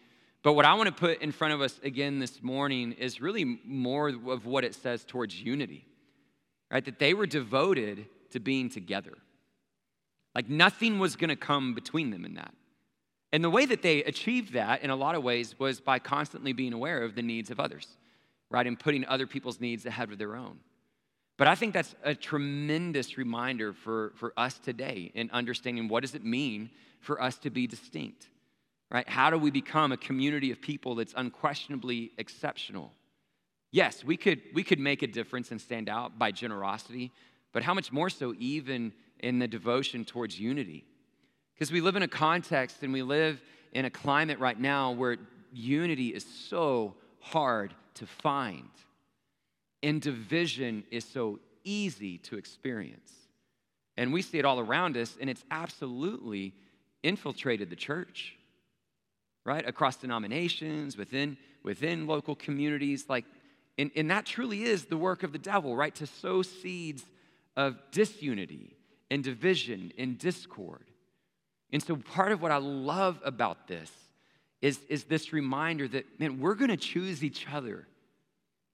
But 0.42 0.52
what 0.52 0.64
I 0.64 0.74
want 0.74 0.88
to 0.88 0.94
put 0.94 1.20
in 1.22 1.32
front 1.32 1.54
of 1.54 1.60
us 1.60 1.80
again 1.82 2.18
this 2.18 2.42
morning 2.42 2.92
is 2.92 3.20
really 3.20 3.58
more 3.64 4.08
of 4.08 4.46
what 4.46 4.62
it 4.62 4.74
says 4.74 5.04
towards 5.04 5.40
unity, 5.40 5.86
right? 6.70 6.84
That 6.84 6.98
they 6.98 7.14
were 7.14 7.26
devoted 7.26 8.06
to 8.30 8.40
being 8.40 8.68
together. 8.68 9.14
Like 10.34 10.48
nothing 10.48 10.98
was 10.98 11.16
going 11.16 11.30
to 11.30 11.36
come 11.36 11.74
between 11.74 12.10
them 12.10 12.24
in 12.24 12.34
that. 12.34 12.54
And 13.32 13.42
the 13.42 13.50
way 13.50 13.66
that 13.66 13.82
they 13.82 14.04
achieved 14.04 14.52
that 14.52 14.82
in 14.82 14.90
a 14.90 14.96
lot 14.96 15.14
of 15.14 15.24
ways 15.24 15.58
was 15.58 15.80
by 15.80 15.98
constantly 15.98 16.52
being 16.52 16.72
aware 16.72 17.02
of 17.02 17.14
the 17.14 17.22
needs 17.22 17.50
of 17.50 17.58
others, 17.58 17.88
right? 18.50 18.66
And 18.66 18.78
putting 18.78 19.04
other 19.06 19.26
people's 19.26 19.60
needs 19.60 19.86
ahead 19.86 20.12
of 20.12 20.18
their 20.18 20.36
own. 20.36 20.58
But 21.36 21.48
I 21.48 21.54
think 21.54 21.74
that's 21.74 21.94
a 22.04 22.14
tremendous 22.14 23.18
reminder 23.18 23.72
for, 23.72 24.12
for 24.16 24.32
us 24.36 24.58
today 24.58 25.10
in 25.14 25.30
understanding 25.32 25.88
what 25.88 26.02
does 26.02 26.14
it 26.14 26.24
mean 26.24 26.70
for 27.00 27.20
us 27.20 27.36
to 27.38 27.50
be 27.50 27.66
distinct, 27.66 28.28
right? 28.90 29.08
How 29.08 29.30
do 29.30 29.38
we 29.38 29.50
become 29.50 29.90
a 29.90 29.96
community 29.96 30.52
of 30.52 30.60
people 30.60 30.94
that's 30.94 31.12
unquestionably 31.16 32.12
exceptional? 32.18 32.92
Yes, 33.72 34.04
we 34.04 34.16
could, 34.16 34.40
we 34.54 34.62
could 34.62 34.78
make 34.78 35.02
a 35.02 35.08
difference 35.08 35.50
and 35.50 35.60
stand 35.60 35.88
out 35.88 36.18
by 36.18 36.30
generosity, 36.30 37.10
but 37.52 37.64
how 37.64 37.74
much 37.74 37.90
more 37.90 38.08
so 38.08 38.32
even 38.38 38.92
in 39.18 39.40
the 39.40 39.48
devotion 39.48 40.04
towards 40.04 40.38
unity? 40.38 40.84
Because 41.54 41.72
we 41.72 41.80
live 41.80 41.96
in 41.96 42.02
a 42.02 42.08
context 42.08 42.82
and 42.82 42.92
we 42.92 43.02
live 43.02 43.40
in 43.72 43.84
a 43.84 43.90
climate 43.90 44.38
right 44.38 44.58
now 44.58 44.92
where 44.92 45.16
unity 45.52 46.08
is 46.08 46.24
so 46.24 46.94
hard 47.18 47.74
to 47.94 48.06
find 48.06 48.68
and 49.84 50.00
division 50.00 50.82
is 50.90 51.04
so 51.04 51.38
easy 51.62 52.16
to 52.18 52.36
experience. 52.36 53.12
And 53.96 54.12
we 54.12 54.22
see 54.22 54.38
it 54.38 54.44
all 54.44 54.58
around 54.58 54.96
us, 54.96 55.16
and 55.20 55.28
it's 55.28 55.44
absolutely 55.50 56.54
infiltrated 57.02 57.68
the 57.68 57.76
church, 57.76 58.34
right? 59.44 59.64
Across 59.68 59.96
denominations, 59.96 60.96
within, 60.96 61.36
within 61.62 62.06
local 62.06 62.34
communities. 62.34 63.04
Like, 63.08 63.26
and, 63.78 63.90
and 63.94 64.10
that 64.10 64.24
truly 64.24 64.64
is 64.64 64.86
the 64.86 64.96
work 64.96 65.22
of 65.22 65.32
the 65.32 65.38
devil, 65.38 65.76
right? 65.76 65.94
To 65.96 66.06
sow 66.06 66.40
seeds 66.40 67.04
of 67.54 67.76
disunity 67.92 68.76
and 69.10 69.22
division 69.22 69.92
and 69.98 70.18
discord. 70.18 70.86
And 71.72 71.82
so, 71.82 71.96
part 71.96 72.32
of 72.32 72.40
what 72.40 72.52
I 72.52 72.56
love 72.56 73.20
about 73.22 73.68
this 73.68 73.92
is, 74.62 74.80
is 74.88 75.04
this 75.04 75.32
reminder 75.32 75.86
that, 75.88 76.18
man, 76.18 76.40
we're 76.40 76.54
gonna 76.54 76.76
choose 76.76 77.22
each 77.22 77.46
other 77.52 77.86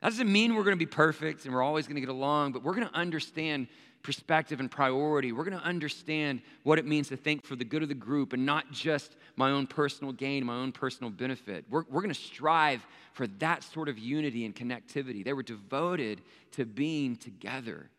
that 0.01 0.09
doesn't 0.09 0.31
mean 0.31 0.55
we're 0.55 0.65
going 0.65 0.77
to 0.77 0.79
be 0.79 0.87
perfect 0.87 1.45
and 1.45 1.55
we're 1.55 1.63
always 1.63 1.87
going 1.87 1.97
to 1.97 2.01
get 2.01 2.09
along, 2.09 2.53
but 2.53 2.63
we're 2.63 2.75
going 2.75 2.89
to 2.89 2.95
understand 2.95 3.69
perspective 4.03 4.61
and 4.61 4.71
priority. 4.71 5.33
We're 5.33 5.45
going 5.45 5.59
to 5.59 5.65
understand 5.65 6.41
what 6.63 6.79
it 6.79 6.87
means 6.87 7.09
to 7.09 7.17
think 7.17 7.45
for 7.45 7.55
the 7.55 7.65
good 7.65 7.83
of 7.83 7.89
the 7.89 7.95
group 7.95 8.33
and 8.33 8.47
not 8.47 8.71
just 8.73 9.17
my 9.37 9.51
own 9.51 9.67
personal 9.67 10.13
gain, 10.13 10.47
my 10.47 10.57
own 10.57 10.73
personal 10.73 11.11
benefit. 11.11 11.67
We're, 11.69 11.85
we're 11.91 12.01
going 12.01 12.15
to 12.15 12.21
strive 12.21 12.87
for 13.13 13.27
that 13.27 13.63
sort 13.63 13.89
of 13.89 13.99
unity 13.99 14.47
and 14.47 14.57
connectivity. 14.57 15.23
They 15.23 15.35
were 15.35 15.43
devoted 15.43 16.23
to 16.53 16.65
being 16.65 17.17
together. 17.17 17.91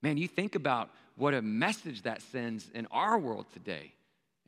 Man, 0.00 0.16
you 0.16 0.28
think 0.28 0.54
about 0.54 0.90
what 1.16 1.34
a 1.34 1.42
message 1.42 2.02
that 2.02 2.22
sends 2.22 2.70
in 2.74 2.86
our 2.90 3.18
world 3.18 3.46
today 3.52 3.92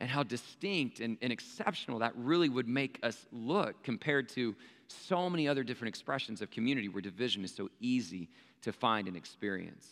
and 0.00 0.08
how 0.08 0.22
distinct 0.22 1.00
and, 1.00 1.18
and 1.20 1.32
exceptional 1.32 1.98
that 2.00 2.12
really 2.16 2.48
would 2.48 2.68
make 2.68 2.98
us 3.02 3.26
look 3.30 3.82
compared 3.82 4.28
to 4.30 4.56
so 4.94 5.28
many 5.28 5.48
other 5.48 5.62
different 5.62 5.88
expressions 5.90 6.40
of 6.42 6.50
community 6.50 6.88
where 6.88 7.02
division 7.02 7.44
is 7.44 7.54
so 7.54 7.70
easy 7.80 8.28
to 8.62 8.72
find 8.72 9.08
and 9.08 9.16
experience. 9.16 9.86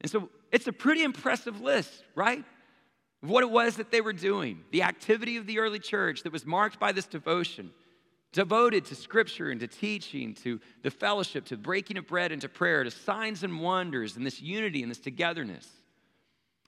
And 0.00 0.10
so 0.10 0.28
it's 0.52 0.66
a 0.66 0.72
pretty 0.72 1.02
impressive 1.02 1.60
list, 1.60 2.04
right? 2.14 2.44
of 3.22 3.30
what 3.30 3.42
it 3.42 3.50
was 3.50 3.76
that 3.76 3.90
they 3.90 4.00
were 4.00 4.12
doing, 4.12 4.60
the 4.70 4.82
activity 4.82 5.36
of 5.36 5.46
the 5.46 5.58
early 5.58 5.78
church 5.78 6.22
that 6.22 6.32
was 6.32 6.46
marked 6.46 6.78
by 6.78 6.92
this 6.92 7.06
devotion, 7.06 7.70
devoted 8.32 8.84
to 8.86 8.94
scripture 8.94 9.50
and 9.50 9.60
to 9.60 9.66
teaching, 9.66 10.34
to 10.34 10.60
the 10.82 10.90
fellowship, 10.90 11.44
to 11.46 11.56
breaking 11.56 11.96
of 11.96 12.06
bread 12.06 12.30
and 12.30 12.42
to 12.42 12.48
prayer, 12.48 12.84
to 12.84 12.90
signs 12.90 13.42
and 13.42 13.60
wonders, 13.60 14.16
and 14.16 14.24
this 14.24 14.40
unity 14.40 14.82
and 14.82 14.90
this 14.90 14.98
togetherness. 14.98 15.66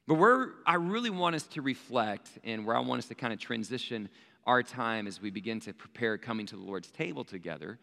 But 0.09 0.15
where 0.15 0.55
I 0.67 0.75
really 0.75 1.11
want 1.11 1.37
us 1.37 1.45
to 1.49 1.63
reflect 1.63 2.29
and 2.43 2.67
where 2.67 2.77
I 2.77 2.81
want 2.81 2.99
us 3.01 3.09
to 3.09 3.15
kind 3.15 3.33
of 3.33 3.39
transition 3.39 4.09
our 4.47 4.63
time 4.63 5.07
as 5.07 5.21
we 5.21 5.31
begin 5.31 5.61
to 5.61 5.73
prepare 5.73 6.19
coming 6.19 6.47
to 6.47 6.57
the 6.57 6.63
Lord's 6.63 6.91
table 6.91 7.25
together 7.25 7.79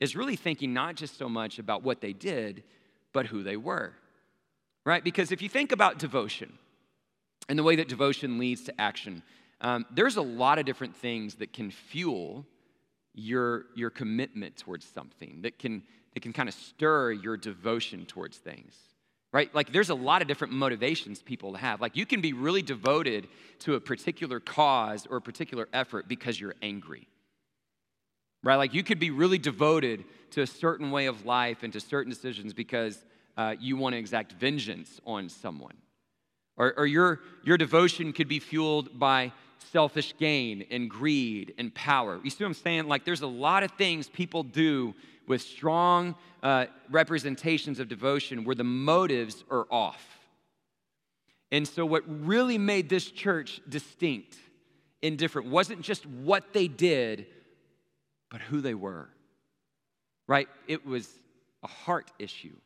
is 0.00 0.16
really 0.16 0.36
thinking 0.36 0.72
not 0.72 0.96
just 0.96 1.16
so 1.18 1.28
much 1.28 1.58
about 1.58 1.82
what 1.82 2.00
they 2.00 2.12
did, 2.12 2.62
but 3.12 3.26
who 3.26 3.42
they 3.42 3.56
were. 3.56 3.94
Right? 4.84 5.02
Because 5.02 5.32
if 5.32 5.40
you 5.40 5.48
think 5.48 5.72
about 5.72 5.98
devotion 5.98 6.58
and 7.48 7.58
the 7.58 7.62
way 7.62 7.76
that 7.76 7.88
devotion 7.88 8.38
leads 8.38 8.62
to 8.64 8.80
action, 8.80 9.22
um, 9.60 9.86
there's 9.90 10.16
a 10.16 10.22
lot 10.22 10.58
of 10.58 10.66
different 10.66 10.94
things 10.94 11.36
that 11.36 11.52
can 11.52 11.70
fuel 11.70 12.44
your, 13.14 13.66
your 13.74 13.90
commitment 13.90 14.56
towards 14.56 14.84
something, 14.84 15.40
that 15.42 15.58
can, 15.58 15.82
that 16.12 16.20
can 16.20 16.32
kind 16.32 16.48
of 16.48 16.54
stir 16.54 17.12
your 17.12 17.36
devotion 17.36 18.04
towards 18.04 18.36
things 18.36 18.76
right? 19.34 19.52
Like 19.52 19.72
there's 19.72 19.90
a 19.90 19.96
lot 19.96 20.22
of 20.22 20.28
different 20.28 20.54
motivations 20.54 21.20
people 21.20 21.54
have. 21.54 21.80
Like 21.80 21.96
you 21.96 22.06
can 22.06 22.20
be 22.20 22.32
really 22.32 22.62
devoted 22.62 23.26
to 23.58 23.74
a 23.74 23.80
particular 23.80 24.38
cause 24.38 25.08
or 25.10 25.16
a 25.16 25.20
particular 25.20 25.68
effort 25.72 26.06
because 26.06 26.40
you're 26.40 26.54
angry, 26.62 27.08
right? 28.44 28.54
Like 28.54 28.72
you 28.72 28.84
could 28.84 29.00
be 29.00 29.10
really 29.10 29.38
devoted 29.38 30.04
to 30.30 30.42
a 30.42 30.46
certain 30.46 30.92
way 30.92 31.06
of 31.06 31.26
life 31.26 31.64
and 31.64 31.72
to 31.72 31.80
certain 31.80 32.10
decisions 32.10 32.54
because 32.54 33.04
uh, 33.36 33.56
you 33.58 33.76
want 33.76 33.94
to 33.94 33.98
exact 33.98 34.30
vengeance 34.34 35.00
on 35.04 35.28
someone. 35.28 35.74
Or, 36.56 36.72
or 36.76 36.86
your, 36.86 37.18
your 37.42 37.58
devotion 37.58 38.12
could 38.12 38.28
be 38.28 38.38
fueled 38.38 39.00
by 39.00 39.32
selfish 39.58 40.14
gain 40.16 40.64
and 40.70 40.88
greed 40.88 41.54
and 41.58 41.74
power. 41.74 42.20
You 42.22 42.30
see 42.30 42.44
what 42.44 42.48
I'm 42.50 42.54
saying? 42.54 42.86
Like 42.86 43.04
there's 43.04 43.22
a 43.22 43.26
lot 43.26 43.64
of 43.64 43.72
things 43.72 44.08
people 44.08 44.44
do 44.44 44.94
with 45.26 45.42
strong 45.42 46.14
uh, 46.42 46.66
representations 46.90 47.80
of 47.80 47.88
devotion 47.88 48.44
where 48.44 48.54
the 48.54 48.64
motives 48.64 49.44
are 49.50 49.66
off. 49.70 50.02
And 51.50 51.66
so, 51.66 51.86
what 51.86 52.02
really 52.06 52.58
made 52.58 52.88
this 52.88 53.10
church 53.10 53.60
distinct 53.68 54.36
and 55.02 55.18
different 55.18 55.48
wasn't 55.48 55.82
just 55.82 56.06
what 56.06 56.52
they 56.52 56.68
did, 56.68 57.26
but 58.30 58.40
who 58.40 58.60
they 58.60 58.74
were. 58.74 59.08
Right? 60.26 60.48
It 60.66 60.86
was 60.86 61.08
a 61.62 61.68
heart 61.68 62.10
issue. 62.18 62.56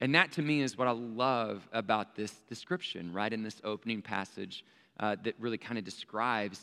And 0.00 0.14
that 0.14 0.32
to 0.32 0.42
me 0.42 0.60
is 0.60 0.78
what 0.78 0.86
I 0.86 0.92
love 0.92 1.66
about 1.72 2.14
this 2.14 2.32
description, 2.48 3.12
right, 3.12 3.32
in 3.32 3.42
this 3.42 3.60
opening 3.64 4.02
passage 4.02 4.64
uh, 5.00 5.16
that 5.24 5.34
really 5.38 5.58
kind 5.58 5.78
of 5.78 5.84
describes 5.84 6.60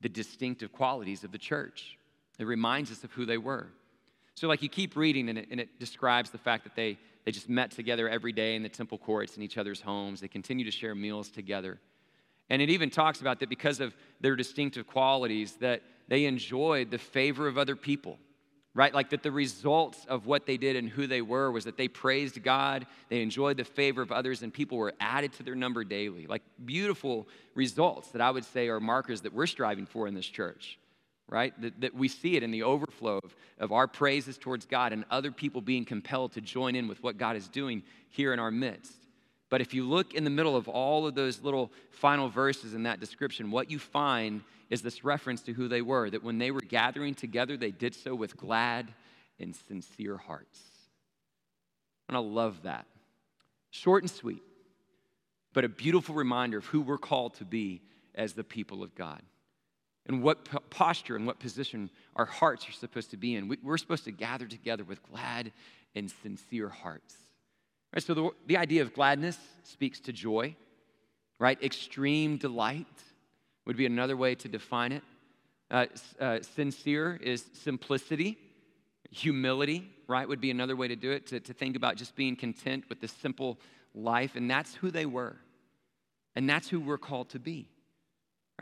the 0.00 0.08
distinctive 0.08 0.72
qualities 0.72 1.24
of 1.24 1.32
the 1.32 1.38
church. 1.38 1.98
It 2.38 2.46
reminds 2.46 2.90
us 2.90 3.04
of 3.04 3.12
who 3.12 3.26
they 3.26 3.38
were. 3.38 3.68
So, 4.34 4.48
like, 4.48 4.62
you 4.62 4.68
keep 4.68 4.96
reading, 4.96 5.28
and 5.28 5.38
it, 5.38 5.48
and 5.50 5.60
it 5.60 5.78
describes 5.78 6.30
the 6.30 6.38
fact 6.38 6.64
that 6.64 6.74
they, 6.74 6.98
they 7.24 7.32
just 7.32 7.48
met 7.48 7.70
together 7.70 8.08
every 8.08 8.32
day 8.32 8.56
in 8.56 8.62
the 8.62 8.68
temple 8.68 8.98
courts 8.98 9.36
in 9.36 9.42
each 9.42 9.58
other's 9.58 9.80
homes. 9.80 10.20
They 10.20 10.28
continue 10.28 10.64
to 10.64 10.70
share 10.70 10.94
meals 10.94 11.30
together. 11.30 11.78
And 12.48 12.60
it 12.60 12.70
even 12.70 12.90
talks 12.90 13.20
about 13.20 13.40
that 13.40 13.48
because 13.48 13.80
of 13.80 13.94
their 14.20 14.36
distinctive 14.36 14.86
qualities, 14.86 15.52
that 15.60 15.82
they 16.08 16.24
enjoyed 16.24 16.90
the 16.90 16.98
favor 16.98 17.46
of 17.46 17.56
other 17.56 17.76
people, 17.76 18.18
right? 18.74 18.92
Like 18.92 19.10
that 19.10 19.22
the 19.22 19.30
results 19.30 20.04
of 20.08 20.26
what 20.26 20.46
they 20.46 20.56
did 20.56 20.76
and 20.76 20.88
who 20.88 21.06
they 21.06 21.22
were 21.22 21.50
was 21.50 21.64
that 21.64 21.76
they 21.76 21.88
praised 21.88 22.42
God, 22.42 22.86
they 23.08 23.22
enjoyed 23.22 23.58
the 23.58 23.64
favor 23.64 24.02
of 24.02 24.12
others, 24.12 24.42
and 24.42 24.52
people 24.52 24.78
were 24.78 24.92
added 25.00 25.32
to 25.34 25.42
their 25.42 25.54
number 25.54 25.84
daily. 25.84 26.26
Like 26.26 26.42
beautiful 26.64 27.28
results 27.54 28.10
that 28.10 28.20
I 28.20 28.30
would 28.30 28.44
say 28.44 28.68
are 28.68 28.80
markers 28.80 29.22
that 29.22 29.32
we're 29.32 29.46
striving 29.46 29.86
for 29.86 30.08
in 30.08 30.14
this 30.14 30.26
church 30.26 30.78
right? 31.32 31.58
That, 31.62 31.80
that 31.80 31.94
we 31.94 32.08
see 32.08 32.36
it 32.36 32.42
in 32.42 32.50
the 32.50 32.62
overflow 32.62 33.18
of, 33.24 33.34
of 33.58 33.72
our 33.72 33.88
praises 33.88 34.36
towards 34.36 34.66
God 34.66 34.92
and 34.92 35.06
other 35.10 35.32
people 35.32 35.62
being 35.62 35.86
compelled 35.86 36.32
to 36.32 36.42
join 36.42 36.76
in 36.76 36.88
with 36.88 37.02
what 37.02 37.16
God 37.16 37.36
is 37.36 37.48
doing 37.48 37.82
here 38.10 38.34
in 38.34 38.38
our 38.38 38.50
midst. 38.50 38.92
But 39.48 39.62
if 39.62 39.72
you 39.72 39.88
look 39.88 40.12
in 40.12 40.24
the 40.24 40.30
middle 40.30 40.54
of 40.54 40.68
all 40.68 41.06
of 41.06 41.14
those 41.14 41.42
little 41.42 41.72
final 41.90 42.28
verses 42.28 42.74
in 42.74 42.82
that 42.82 43.00
description, 43.00 43.50
what 43.50 43.70
you 43.70 43.78
find 43.78 44.42
is 44.68 44.82
this 44.82 45.04
reference 45.04 45.40
to 45.42 45.54
who 45.54 45.68
they 45.68 45.80
were 45.80 46.10
that 46.10 46.22
when 46.22 46.36
they 46.36 46.50
were 46.50 46.60
gathering 46.60 47.14
together, 47.14 47.56
they 47.56 47.70
did 47.70 47.94
so 47.94 48.14
with 48.14 48.36
glad 48.36 48.92
and 49.40 49.56
sincere 49.56 50.18
hearts. 50.18 50.60
And 52.08 52.16
I 52.16 52.20
love 52.20 52.62
that. 52.64 52.86
Short 53.70 54.02
and 54.02 54.10
sweet, 54.10 54.42
but 55.54 55.64
a 55.64 55.68
beautiful 55.68 56.14
reminder 56.14 56.58
of 56.58 56.66
who 56.66 56.82
we're 56.82 56.98
called 56.98 57.34
to 57.36 57.46
be 57.46 57.80
as 58.14 58.34
the 58.34 58.44
people 58.44 58.82
of 58.82 58.94
God 58.94 59.22
and 60.06 60.22
what 60.22 60.48
posture 60.70 61.16
and 61.16 61.26
what 61.26 61.38
position 61.38 61.90
our 62.16 62.24
hearts 62.24 62.68
are 62.68 62.72
supposed 62.72 63.10
to 63.10 63.16
be 63.16 63.34
in. 63.34 63.48
We, 63.48 63.56
are 63.66 63.78
supposed 63.78 64.04
to 64.04 64.10
gather 64.10 64.46
together 64.46 64.84
with 64.84 65.02
glad 65.02 65.52
and 65.94 66.10
sincere 66.22 66.68
hearts. 66.68 67.14
Right, 67.94 68.02
so 68.02 68.14
the, 68.14 68.30
the 68.46 68.56
idea 68.56 68.82
of 68.82 68.94
gladness 68.94 69.38
speaks 69.64 70.00
to 70.00 70.12
joy, 70.12 70.56
right? 71.38 71.62
Extreme 71.62 72.38
delight 72.38 72.86
would 73.66 73.76
be 73.76 73.86
another 73.86 74.16
way 74.16 74.34
to 74.34 74.48
define 74.48 74.92
it. 74.92 75.02
Uh, 75.70 75.86
uh, 76.20 76.40
sincere 76.40 77.18
is 77.22 77.44
simplicity. 77.52 78.38
Humility, 79.10 79.90
right, 80.08 80.26
would 80.26 80.40
be 80.40 80.50
another 80.50 80.74
way 80.74 80.88
to 80.88 80.96
do 80.96 81.12
it, 81.12 81.26
to, 81.28 81.40
to 81.40 81.52
think 81.52 81.76
about 81.76 81.96
just 81.96 82.16
being 82.16 82.34
content 82.34 82.84
with 82.88 83.00
the 83.00 83.08
simple 83.08 83.58
life. 83.94 84.36
And 84.36 84.50
that's 84.50 84.74
who 84.74 84.90
they 84.90 85.06
were. 85.06 85.36
And 86.34 86.48
that's 86.48 86.68
who 86.68 86.80
we're 86.80 86.98
called 86.98 87.28
to 87.30 87.38
be 87.38 87.68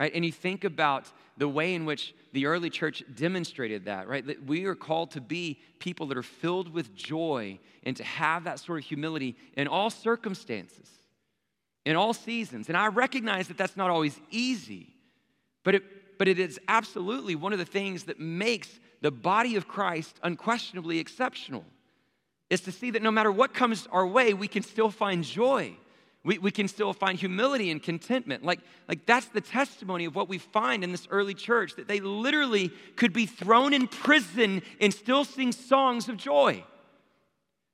right? 0.01 0.15
And 0.15 0.25
you 0.25 0.31
think 0.31 0.63
about 0.63 1.11
the 1.37 1.47
way 1.47 1.75
in 1.75 1.85
which 1.85 2.15
the 2.33 2.47
early 2.47 2.71
church 2.71 3.03
demonstrated 3.13 3.85
that, 3.85 4.07
right? 4.07 4.25
That 4.25 4.43
we 4.43 4.65
are 4.65 4.73
called 4.73 5.11
to 5.11 5.21
be 5.21 5.59
people 5.77 6.07
that 6.07 6.17
are 6.17 6.23
filled 6.23 6.73
with 6.73 6.95
joy 6.95 7.59
and 7.83 7.95
to 7.95 8.03
have 8.03 8.45
that 8.45 8.59
sort 8.59 8.79
of 8.79 8.85
humility 8.85 9.35
in 9.55 9.67
all 9.67 9.91
circumstances, 9.91 10.89
in 11.85 11.95
all 11.95 12.15
seasons. 12.15 12.67
And 12.67 12.75
I 12.75 12.87
recognize 12.87 13.47
that 13.49 13.59
that's 13.59 13.77
not 13.77 13.91
always 13.91 14.19
easy, 14.31 14.95
but 15.63 15.75
it, 15.75 15.83
but 16.17 16.27
it 16.27 16.39
is 16.39 16.59
absolutely 16.67 17.35
one 17.35 17.53
of 17.53 17.59
the 17.59 17.65
things 17.65 18.05
that 18.05 18.19
makes 18.19 18.79
the 19.01 19.11
body 19.11 19.55
of 19.55 19.67
Christ 19.67 20.19
unquestionably 20.23 20.97
exceptional. 20.97 21.63
Is 22.49 22.61
to 22.61 22.71
see 22.71 22.89
that 22.89 23.03
no 23.03 23.11
matter 23.11 23.31
what 23.31 23.53
comes 23.53 23.87
our 23.91 24.07
way, 24.07 24.33
we 24.33 24.47
can 24.47 24.63
still 24.63 24.89
find 24.89 25.23
joy 25.23 25.77
we, 26.23 26.37
we 26.37 26.51
can 26.51 26.67
still 26.67 26.93
find 26.93 27.17
humility 27.17 27.71
and 27.71 27.81
contentment. 27.81 28.43
Like, 28.43 28.59
like 28.87 29.05
that's 29.05 29.27
the 29.27 29.41
testimony 29.41 30.05
of 30.05 30.15
what 30.15 30.29
we 30.29 30.37
find 30.37 30.83
in 30.83 30.91
this 30.91 31.07
early 31.09 31.33
church 31.33 31.75
that 31.75 31.87
they 31.87 31.99
literally 31.99 32.69
could 32.95 33.11
be 33.11 33.25
thrown 33.25 33.73
in 33.73 33.87
prison 33.87 34.61
and 34.79 34.93
still 34.93 35.25
sing 35.25 35.51
songs 35.51 36.09
of 36.09 36.17
joy. 36.17 36.63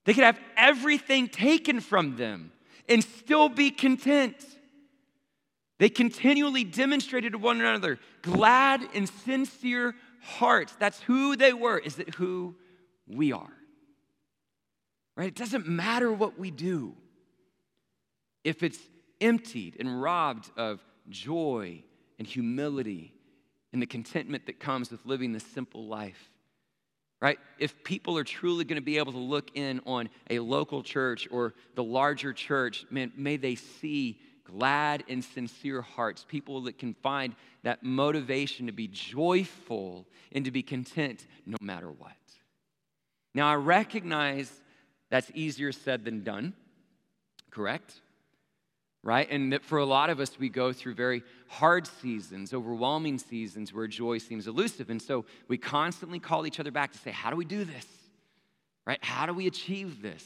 They 0.06 0.14
could 0.14 0.24
have 0.24 0.40
everything 0.56 1.28
taken 1.28 1.82
from 1.82 2.16
them 2.16 2.54
and 2.88 3.04
still 3.04 3.50
be 3.50 3.70
content. 3.70 4.36
They 5.80 5.90
continually 5.90 6.64
demonstrated 6.64 7.34
to 7.34 7.38
one 7.38 7.60
another 7.60 8.00
glad 8.22 8.82
and 8.94 9.10
sincere 9.10 9.94
hearts. 10.22 10.74
That's 10.80 11.02
who 11.02 11.36
they 11.36 11.52
were. 11.52 11.78
Is 11.78 12.00
it 12.00 12.16
who 12.16 12.56
we 13.08 13.34
are? 13.34 13.52
Right? 15.18 15.28
It 15.28 15.36
doesn't 15.36 15.68
matter 15.68 16.12
what 16.14 16.40
we 16.40 16.50
do 16.50 16.96
if 18.48 18.64
it's 18.64 18.80
emptied 19.20 19.76
and 19.78 20.02
robbed 20.02 20.50
of 20.56 20.82
joy 21.10 21.84
and 22.18 22.26
humility 22.26 23.14
and 23.74 23.82
the 23.82 23.86
contentment 23.86 24.46
that 24.46 24.58
comes 24.58 24.90
with 24.90 25.06
living 25.06 25.34
this 25.34 25.44
simple 25.44 25.86
life, 25.86 26.30
right? 27.22 27.38
If 27.60 27.84
people 27.84 28.18
are 28.18 28.24
truly 28.24 28.64
going 28.64 28.80
to 28.80 28.86
be 28.86 29.00
able 29.00 29.12
to 29.12 29.18
look 29.18 29.52
in 29.58 29.82
on 29.86 30.08
a 30.30 30.40
local 30.40 30.82
church 30.82 31.28
or 31.30 31.56
the 31.76 31.84
larger 31.84 32.32
church, 32.32 32.86
man, 32.90 33.12
may 33.18 33.36
they 33.36 33.56
see 33.56 34.18
glad 34.46 35.04
and 35.10 35.22
sincere 35.22 35.82
hearts, 35.82 36.26
people 36.26 36.62
that 36.62 36.78
can 36.78 36.94
find 36.94 37.36
that 37.64 37.84
motivation 37.84 38.68
to 38.68 38.72
be 38.72 38.88
joyful 38.88 40.08
and 40.32 40.46
to 40.46 40.52
be 40.52 40.64
content 40.64 41.28
no 41.46 41.58
matter 41.60 41.92
what. 41.92 42.14
Now, 43.36 43.50
I 43.50 43.56
recognize 43.56 44.50
that's 45.10 45.30
easier 45.34 45.74
said 45.74 46.06
than 46.06 46.24
done, 46.24 46.54
correct? 47.52 48.00
Right? 49.08 49.32
And 49.32 49.54
that 49.54 49.64
for 49.64 49.78
a 49.78 49.86
lot 49.86 50.10
of 50.10 50.20
us, 50.20 50.38
we 50.38 50.50
go 50.50 50.74
through 50.74 50.94
very 50.94 51.24
hard 51.48 51.88
seasons, 51.88 52.54
overwhelming 52.54 53.18
seasons 53.18 53.74
where 53.74 53.88
joy 53.88 54.18
seems 54.18 54.48
elusive. 54.48 54.90
And 54.90 55.02
so 55.02 55.24
we 55.48 55.58
constantly 55.58 56.20
call 56.20 56.46
each 56.46 56.60
other 56.60 56.72
back 56.72 56.92
to 56.92 56.98
say, 56.98 57.12
How 57.12 57.30
do 57.30 57.38
we 57.38 57.46
do 57.46 57.64
this? 57.64 57.86
Right? 58.86 59.02
How 59.02 59.26
do 59.26 59.34
we 59.34 59.48
achieve 59.48 60.02
this? 60.02 60.26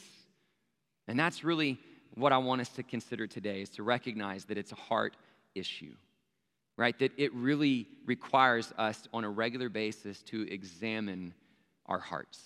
And 1.06 1.16
that's 1.16 1.44
really 1.44 1.78
what 2.16 2.32
I 2.32 2.38
want 2.38 2.60
us 2.60 2.70
to 2.70 2.82
consider 2.82 3.28
today 3.28 3.62
is 3.62 3.68
to 3.70 3.84
recognize 3.84 4.46
that 4.46 4.58
it's 4.58 4.72
a 4.72 4.76
heart 4.76 5.16
issue, 5.54 5.94
right? 6.76 6.98
That 6.98 7.12
it 7.16 7.32
really 7.34 7.86
requires 8.04 8.72
us 8.78 9.06
on 9.14 9.22
a 9.22 9.30
regular 9.30 9.68
basis 9.68 10.22
to 10.24 10.42
examine 10.52 11.34
our 11.86 12.00
hearts, 12.00 12.40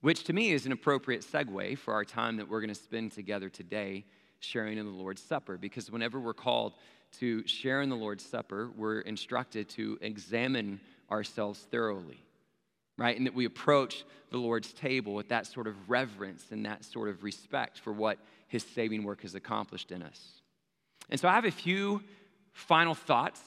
which 0.00 0.24
to 0.24 0.32
me 0.32 0.50
is 0.50 0.66
an 0.66 0.72
appropriate 0.72 1.22
segue 1.22 1.78
for 1.78 1.94
our 1.94 2.04
time 2.04 2.36
that 2.38 2.48
we're 2.48 2.60
going 2.60 2.74
to 2.74 2.74
spend 2.74 3.12
together 3.12 3.48
today 3.48 4.04
sharing 4.42 4.78
in 4.78 4.86
the 4.86 4.92
Lord's 4.92 5.22
Supper 5.22 5.56
because 5.56 5.90
whenever 5.90 6.18
we're 6.18 6.34
called 6.34 6.74
to 7.18 7.46
share 7.46 7.82
in 7.82 7.88
the 7.88 7.96
Lord's 7.96 8.24
Supper, 8.24 8.70
we're 8.76 9.00
instructed 9.00 9.68
to 9.70 9.98
examine 10.00 10.80
ourselves 11.10 11.60
thoroughly, 11.70 12.22
right? 12.98 13.16
And 13.16 13.26
that 13.26 13.34
we 13.34 13.44
approach 13.44 14.04
the 14.30 14.38
Lord's 14.38 14.72
table 14.72 15.14
with 15.14 15.28
that 15.28 15.46
sort 15.46 15.66
of 15.66 15.88
reverence 15.88 16.46
and 16.50 16.66
that 16.66 16.84
sort 16.84 17.08
of 17.08 17.22
respect 17.22 17.78
for 17.78 17.92
what 17.92 18.18
his 18.48 18.64
saving 18.64 19.04
work 19.04 19.22
has 19.22 19.34
accomplished 19.34 19.92
in 19.92 20.02
us. 20.02 20.42
And 21.10 21.20
so 21.20 21.28
I 21.28 21.34
have 21.34 21.44
a 21.44 21.50
few 21.50 22.02
final 22.52 22.94
thoughts, 22.94 23.40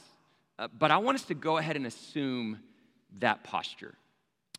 uh, 0.57 0.67
but 0.79 0.91
I 0.91 0.97
want 0.97 1.15
us 1.15 1.23
to 1.25 1.33
go 1.33 1.57
ahead 1.57 1.75
and 1.75 1.85
assume 1.85 2.59
that 3.19 3.43
posture, 3.43 3.95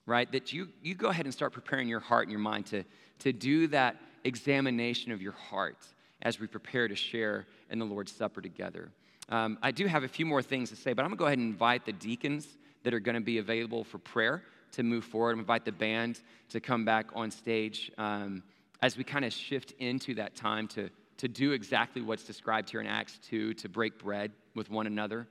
right? 0.05 0.31
That 0.33 0.53
you, 0.53 0.68
you 0.83 0.94
go 0.94 1.09
ahead 1.09 1.27
and 1.27 1.33
start 1.33 1.53
preparing 1.53 1.88
your 1.88 2.01
heart 2.01 2.25
and 2.25 2.31
your 2.33 2.40
mind 2.40 2.66
to, 2.66 2.85
to 3.20 3.33
do 3.33 3.68
that 3.68 3.96
examination 4.25 5.12
of 5.12 5.22
your 5.22 5.33
heart 5.33 5.79
as 6.22 6.40
we 6.40 6.46
prepare 6.46 6.88
to 6.88 6.96
share 6.96 7.46
in 7.70 7.79
the 7.79 7.85
Lord's 7.85 8.12
Supper 8.12 8.40
together. 8.40 8.90
Um, 9.29 9.59
I 9.62 9.70
do 9.70 9.87
have 9.87 10.05
a 10.05 10.09
few 10.09 10.24
more 10.24 10.42
things 10.42 10.70
to 10.70 10.76
say, 10.76 10.92
but 10.92 11.05
I'm 11.05 11.11
gonna 11.11 11.18
go 11.18 11.26
ahead 11.26 11.38
and 11.38 11.50
invite 11.52 11.85
the 11.85 11.92
deacons 11.92 12.46
that 12.85 12.94
are 12.94 13.00
gonna 13.00 13.20
be 13.20 13.38
available 13.38 13.85
for 13.85 13.98
prayer 13.98 14.42
to 14.72 14.83
move 14.83 15.05
forward. 15.05 15.33
I'm 15.33 15.40
invite 15.40 15.64
the 15.64 15.72
band 15.72 16.20
to 16.50 16.61
come 16.61 16.85
back 16.85 17.07
on 17.14 17.31
stage 17.31 17.90
um, 17.98 18.42
as 18.83 18.96
we 18.96 19.05
kind 19.05 19.24
of 19.24 19.33
shift 19.33 19.72
into 19.79 20.14
that 20.14 20.37
time 20.37 20.68
to, 20.68 20.90
to 21.18 21.29
do 21.29 21.52
exactly 21.52 22.02
what's 22.02 22.24
described 22.24 22.70
here 22.70 22.81
in 22.81 22.87
Acts 22.87 23.18
2 23.29 23.55
to 23.55 23.68
break 23.68 23.98
bread 23.98 24.33
with 24.55 24.70
one 24.70 24.87
another. 24.87 25.26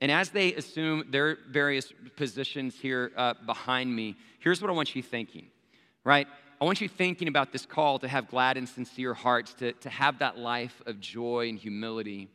And 0.00 0.10
as 0.10 0.30
they 0.30 0.54
assume 0.54 1.04
their 1.08 1.38
various 1.48 1.92
positions 2.16 2.74
here 2.74 3.12
uh, 3.16 3.34
behind 3.46 3.94
me, 3.94 4.16
here's 4.40 4.60
what 4.60 4.70
I 4.70 4.74
want 4.74 4.94
you 4.94 5.02
thinking, 5.02 5.46
right? 6.02 6.26
I 6.60 6.64
want 6.64 6.80
you 6.80 6.88
thinking 6.88 7.28
about 7.28 7.52
this 7.52 7.66
call 7.66 7.98
to 7.98 8.08
have 8.08 8.28
glad 8.28 8.56
and 8.56 8.68
sincere 8.68 9.14
hearts, 9.14 9.54
to, 9.54 9.72
to 9.72 9.90
have 9.90 10.18
that 10.20 10.38
life 10.38 10.82
of 10.86 11.00
joy 11.00 11.48
and 11.48 11.58
humility, 11.58 12.28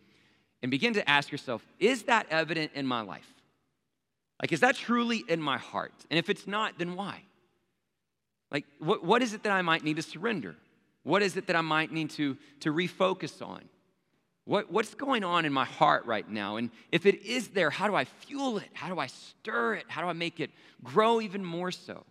and 0.62 0.69
begin 0.69 0.93
to 0.95 1.10
ask 1.10 1.32
yourself 1.32 1.65
is 1.79 2.03
that 2.03 2.27
evident 2.29 2.71
in 2.75 2.86
my 2.86 3.01
life? 3.01 3.27
Like, 4.41 4.51
is 4.51 4.62
that 4.62 4.75
truly 4.75 5.23
in 5.27 5.41
my 5.41 5.58
heart? 5.58 5.93
And 6.10 6.17
if 6.17 6.29
it's 6.29 6.47
not, 6.47 6.77
then 6.77 6.95
why? 6.95 7.23
Like, 8.51 8.65
what, 8.79 9.03
what 9.03 9.21
is 9.21 9.34
it 9.34 9.43
that 9.43 9.51
I 9.51 9.62
might 9.62 9.84
need 9.84 9.97
to 9.97 10.01
surrender? 10.01 10.55
What 11.03 11.21
is 11.21 11.38
it 11.38 11.47
that 11.47 11.55
I 11.55 11.62
might 11.62 11.91
need 11.91 12.10
to, 12.12 12.38
to 12.62 12.73
refocus 12.73 13.45
on? 13.45 13.63
What, 14.45 14.71
what's 14.71 14.95
going 14.95 15.23
on 15.23 15.45
in 15.45 15.53
my 15.53 15.65
heart 15.65 16.05
right 16.05 16.27
now? 16.27 16.55
And 16.55 16.71
if 16.91 17.05
it 17.05 17.23
is 17.23 17.49
there, 17.49 17.69
how 17.69 17.88
do 17.88 17.95
I 17.95 18.05
fuel 18.05 18.58
it? 18.58 18.69
How 18.73 18.88
do 18.88 18.97
I 18.97 19.08
stir 19.08 19.75
it? 19.75 19.86
How 19.88 20.01
do 20.01 20.08
I 20.08 20.13
make 20.13 20.39
it 20.39 20.49
grow 20.84 21.21
even 21.21 21.45
more 21.45 21.71
so? 21.71 22.03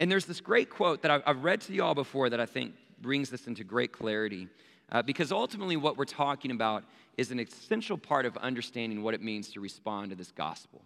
And 0.00 0.10
there's 0.10 0.24
this 0.24 0.40
great 0.40 0.70
quote 0.70 1.02
that 1.02 1.22
I've, 1.26 1.44
read 1.44 1.60
to 1.62 1.74
y'all 1.74 1.94
before 1.94 2.30
that 2.30 2.40
I 2.40 2.46
think 2.46 2.74
brings 3.00 3.28
this 3.28 3.46
into 3.46 3.64
great 3.64 3.92
clarity. 3.92 4.48
Uh, 4.90 5.02
because 5.02 5.30
ultimately, 5.30 5.76
what 5.76 5.96
we're 5.98 6.04
talking 6.06 6.50
about 6.50 6.84
is 7.18 7.30
an 7.30 7.38
essential 7.38 7.98
part 7.98 8.24
of 8.24 8.36
understanding 8.38 9.02
what 9.02 9.14
it 9.14 9.22
means 9.22 9.52
to 9.52 9.60
respond 9.60 10.10
to 10.10 10.16
this 10.16 10.32
gospel. 10.32 10.82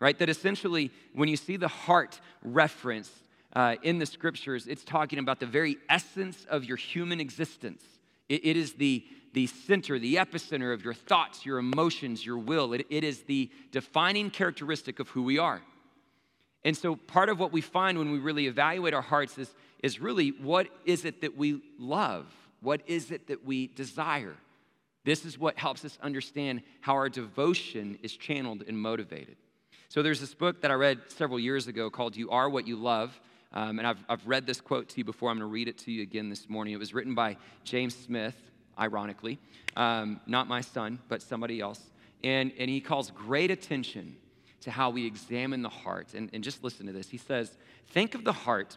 Right? 0.00 0.18
That 0.18 0.28
essentially, 0.28 0.90
when 1.14 1.28
you 1.28 1.36
see 1.36 1.56
the 1.56 1.68
heart 1.68 2.20
referenced 2.42 3.12
uh, 3.54 3.76
in 3.82 3.98
the 3.98 4.06
scriptures, 4.06 4.66
it's 4.66 4.84
talking 4.84 5.20
about 5.20 5.38
the 5.38 5.46
very 5.46 5.78
essence 5.88 6.44
of 6.50 6.64
your 6.64 6.76
human 6.76 7.20
existence. 7.20 7.84
it, 8.28 8.44
it 8.44 8.56
is 8.56 8.74
the, 8.74 9.04
the 9.32 9.46
center, 9.46 9.98
the 9.98 10.16
epicenter 10.16 10.74
of 10.74 10.84
your 10.84 10.94
thoughts, 10.94 11.46
your 11.46 11.58
emotions, 11.58 12.26
your 12.26 12.38
will. 12.38 12.72
It, 12.72 12.86
it 12.90 13.04
is 13.04 13.22
the 13.22 13.48
defining 13.70 14.30
characteristic 14.30 14.98
of 14.98 15.08
who 15.10 15.22
we 15.22 15.38
are. 15.38 15.62
And 16.64 16.76
so, 16.76 16.96
part 16.96 17.28
of 17.28 17.38
what 17.38 17.52
we 17.52 17.60
find 17.60 17.98
when 17.98 18.10
we 18.10 18.18
really 18.18 18.46
evaluate 18.46 18.92
our 18.92 19.02
hearts 19.02 19.38
is, 19.38 19.54
is 19.82 20.00
really 20.00 20.30
what 20.30 20.68
is 20.84 21.04
it 21.04 21.22
that 21.22 21.36
we 21.36 21.62
love? 21.78 22.26
What 22.60 22.82
is 22.86 23.10
it 23.10 23.28
that 23.28 23.44
we 23.44 23.68
desire? 23.68 24.34
This 25.04 25.24
is 25.24 25.38
what 25.38 25.58
helps 25.58 25.84
us 25.86 25.98
understand 26.02 26.60
how 26.82 26.92
our 26.92 27.08
devotion 27.08 27.98
is 28.02 28.14
channeled 28.14 28.64
and 28.68 28.78
motivated. 28.78 29.36
So, 29.88 30.02
there's 30.02 30.20
this 30.20 30.34
book 30.34 30.60
that 30.60 30.70
I 30.70 30.74
read 30.74 31.00
several 31.08 31.40
years 31.40 31.66
ago 31.66 31.88
called 31.88 32.14
You 32.14 32.30
Are 32.30 32.48
What 32.48 32.66
You 32.66 32.76
Love. 32.76 33.18
Um, 33.52 33.78
and 33.78 33.88
I've, 33.88 34.04
I've 34.08 34.24
read 34.28 34.46
this 34.46 34.60
quote 34.60 34.88
to 34.90 34.98
you 34.98 35.04
before. 35.04 35.30
I'm 35.30 35.38
going 35.38 35.48
to 35.48 35.52
read 35.52 35.66
it 35.66 35.78
to 35.78 35.90
you 35.90 36.02
again 36.02 36.28
this 36.28 36.48
morning. 36.48 36.72
It 36.72 36.76
was 36.76 36.94
written 36.94 37.16
by 37.16 37.36
James 37.64 37.96
Smith, 37.96 38.36
ironically, 38.78 39.40
um, 39.76 40.20
not 40.26 40.46
my 40.46 40.60
son, 40.60 41.00
but 41.08 41.20
somebody 41.20 41.60
else. 41.60 41.80
And, 42.22 42.52
and 42.58 42.70
he 42.70 42.80
calls 42.80 43.10
great 43.10 43.50
attention 43.50 44.14
to 44.60 44.70
how 44.70 44.90
we 44.90 45.06
examine 45.06 45.62
the 45.62 45.68
heart. 45.68 46.14
And, 46.14 46.30
and 46.32 46.44
just 46.44 46.62
listen 46.62 46.86
to 46.86 46.92
this. 46.92 47.08
He 47.08 47.18
says, 47.18 47.56
Think 47.88 48.14
of 48.14 48.24
the 48.24 48.32
heart 48.32 48.76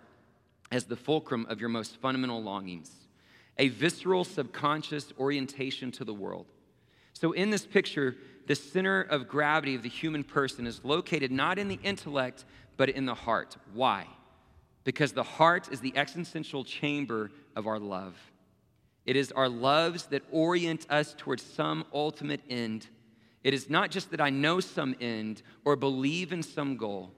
as 0.72 0.86
the 0.86 0.96
fulcrum 0.96 1.46
of 1.50 1.60
your 1.60 1.70
most 1.70 1.98
fundamental 1.98 2.42
longings, 2.42 2.92
a 3.58 3.70
visceral, 3.70 4.24
subconscious 4.24 5.14
orientation 5.20 5.92
to 5.92 6.04
the 6.04 6.14
world. 6.14 6.48
So, 7.14 7.32
in 7.32 7.52
this 7.52 7.66
picture, 7.66 8.16
the 8.48 8.56
center 8.56 9.02
of 9.02 9.28
gravity 9.28 9.76
of 9.76 9.84
the 9.84 9.90
human 9.90 10.24
person 10.24 10.68
is 10.68 10.84
located 10.84 11.32
not 11.32 11.60
in 11.60 11.68
the 11.68 11.80
intellect, 11.84 12.46
but 12.76 12.90
in 12.90 13.06
the 13.06 13.14
heart. 13.14 13.56
Why? 13.74 14.08
Because 14.84 15.14
the 15.14 15.24
heart 15.24 15.72
is 15.72 15.80
the 15.80 15.96
existential 15.96 16.64
chamber 16.64 17.32
of 17.56 17.68
our 17.68 17.80
love. 17.80 18.16
It 19.06 19.16
is 19.16 19.32
our 19.32 19.50
loves 19.50 20.08
that 20.08 20.24
orient 20.32 20.88
us 20.90 21.14
towards 21.18 21.44
some 21.44 21.86
ultimate 21.94 22.42
end 22.50 22.88
it 23.44 23.54
is 23.54 23.70
not 23.70 23.92
just 23.92 24.12
that 24.12 24.22
I 24.22 24.30
know 24.30 24.60
some 24.60 24.96
end 25.02 25.42
or 25.66 25.76
believe 25.76 26.32
in 26.32 26.44
some 26.44 26.78
goal. 26.78 27.12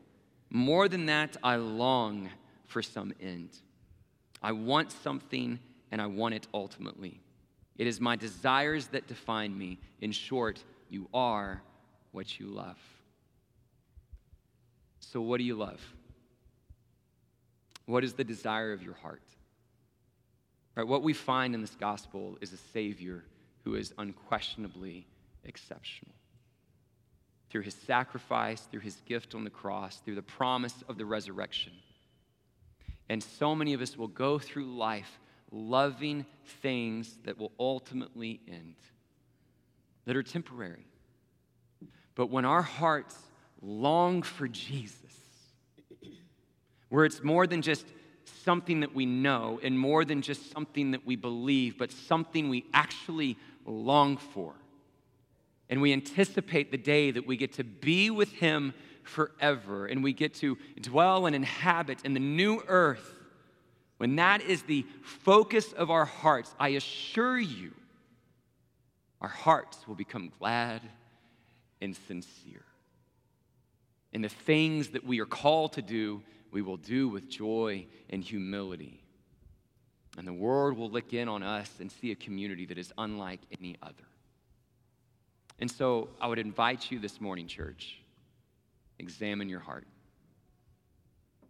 More 0.49 0.87
than 0.87 1.05
that, 1.05 1.37
I 1.43 1.57
long 1.57 2.29
for 2.65 2.81
some 2.81 3.13
end. 3.21 3.49
I 4.41 4.51
want 4.51 4.91
something 4.91 5.59
and 5.91 6.01
I 6.01 6.07
want 6.07 6.33
it 6.33 6.47
ultimately. 6.53 7.19
It 7.77 7.87
is 7.87 7.99
my 7.99 8.15
desires 8.15 8.87
that 8.87 9.07
define 9.07 9.57
me. 9.57 9.79
In 10.01 10.11
short, 10.11 10.63
you 10.89 11.07
are 11.13 11.61
what 12.11 12.39
you 12.39 12.47
love. 12.47 12.77
So, 14.99 15.21
what 15.21 15.37
do 15.37 15.43
you 15.43 15.55
love? 15.55 15.81
What 17.85 18.03
is 18.03 18.13
the 18.13 18.23
desire 18.23 18.73
of 18.73 18.81
your 18.81 18.95
heart? 18.95 19.21
Right, 20.75 20.87
what 20.87 21.03
we 21.03 21.13
find 21.13 21.53
in 21.53 21.61
this 21.61 21.75
gospel 21.75 22.37
is 22.41 22.51
a 22.51 22.57
Savior 22.57 23.23
who 23.63 23.75
is 23.75 23.93
unquestionably 23.97 25.07
exceptional. 25.45 26.13
Through 27.49 27.61
his 27.61 27.75
sacrifice, 27.75 28.61
through 28.61 28.81
his 28.81 28.95
gift 29.05 29.35
on 29.35 29.43
the 29.43 29.49
cross, 29.49 29.97
through 29.97 30.15
the 30.15 30.21
promise 30.21 30.75
of 30.89 30.97
the 30.97 31.05
resurrection. 31.05 31.73
And 33.07 33.21
so 33.21 33.55
many 33.55 33.73
of 33.73 33.81
us 33.81 33.97
will 33.97 34.07
go 34.07 34.39
through 34.39 34.75
life 34.75 35.19
loving 35.51 36.25
things 36.61 37.17
that 37.23 37.37
will 37.37 37.51
ultimately 37.59 38.41
end, 38.47 38.75
that 40.05 40.15
are 40.15 40.23
temporary. 40.23 40.85
But 42.15 42.29
when 42.29 42.45
our 42.45 42.61
hearts 42.61 43.17
long 43.61 44.21
for 44.21 44.47
Jesus, 44.47 44.99
where 46.89 47.05
it's 47.05 47.23
more 47.23 47.47
than 47.47 47.61
just 47.61 47.85
something 48.43 48.81
that 48.81 48.93
we 48.93 49.05
know 49.05 49.59
and 49.63 49.77
more 49.77 50.05
than 50.05 50.21
just 50.21 50.51
something 50.51 50.91
that 50.91 51.05
we 51.05 51.15
believe, 51.15 51.77
but 51.77 51.91
something 51.91 52.49
we 52.49 52.65
actually 52.73 53.37
long 53.65 54.17
for, 54.17 54.53
and 55.69 55.81
we 55.81 55.93
anticipate 55.93 56.71
the 56.71 56.77
day 56.77 57.11
that 57.11 57.25
we 57.25 57.37
get 57.37 57.53
to 57.53 57.63
be 57.63 58.09
with 58.09 58.31
Him 58.33 58.73
forever 59.03 59.85
and 59.85 60.03
we 60.03 60.13
get 60.13 60.33
to 60.35 60.57
dwell 60.81 61.25
and 61.25 61.35
inhabit 61.35 62.03
in 62.03 62.13
the 62.13 62.19
new 62.19 62.61
earth. 62.67 63.13
When 63.97 64.17
that 64.17 64.41
is 64.41 64.63
the 64.63 64.85
focus 65.01 65.71
of 65.71 65.89
our 65.89 66.05
hearts, 66.05 66.53
I 66.59 66.69
assure 66.69 67.39
you, 67.39 67.71
our 69.21 69.29
hearts 69.29 69.87
will 69.87 69.95
become 69.95 70.31
glad 70.37 70.81
and 71.81 71.95
sincere. 71.95 72.65
And 74.13 74.23
the 74.23 74.29
things 74.29 74.89
that 74.89 75.03
we 75.03 75.19
are 75.19 75.25
called 75.25 75.73
to 75.73 75.81
do, 75.81 76.21
we 76.51 76.61
will 76.61 76.77
do 76.77 77.07
with 77.07 77.29
joy 77.29 77.85
and 78.09 78.23
humility. 78.23 79.01
And 80.17 80.27
the 80.27 80.33
world 80.33 80.77
will 80.77 80.89
look 80.89 81.13
in 81.13 81.27
on 81.27 81.43
us 81.43 81.69
and 81.79 81.91
see 81.91 82.11
a 82.11 82.15
community 82.15 82.65
that 82.67 82.77
is 82.77 82.93
unlike 82.97 83.41
any 83.59 83.77
other. 83.81 84.03
And 85.59 85.71
so 85.71 86.09
I 86.19 86.27
would 86.27 86.39
invite 86.39 86.91
you 86.91 86.99
this 86.99 87.21
morning, 87.21 87.47
church, 87.47 87.99
examine 88.99 89.49
your 89.49 89.59
heart. 89.59 89.87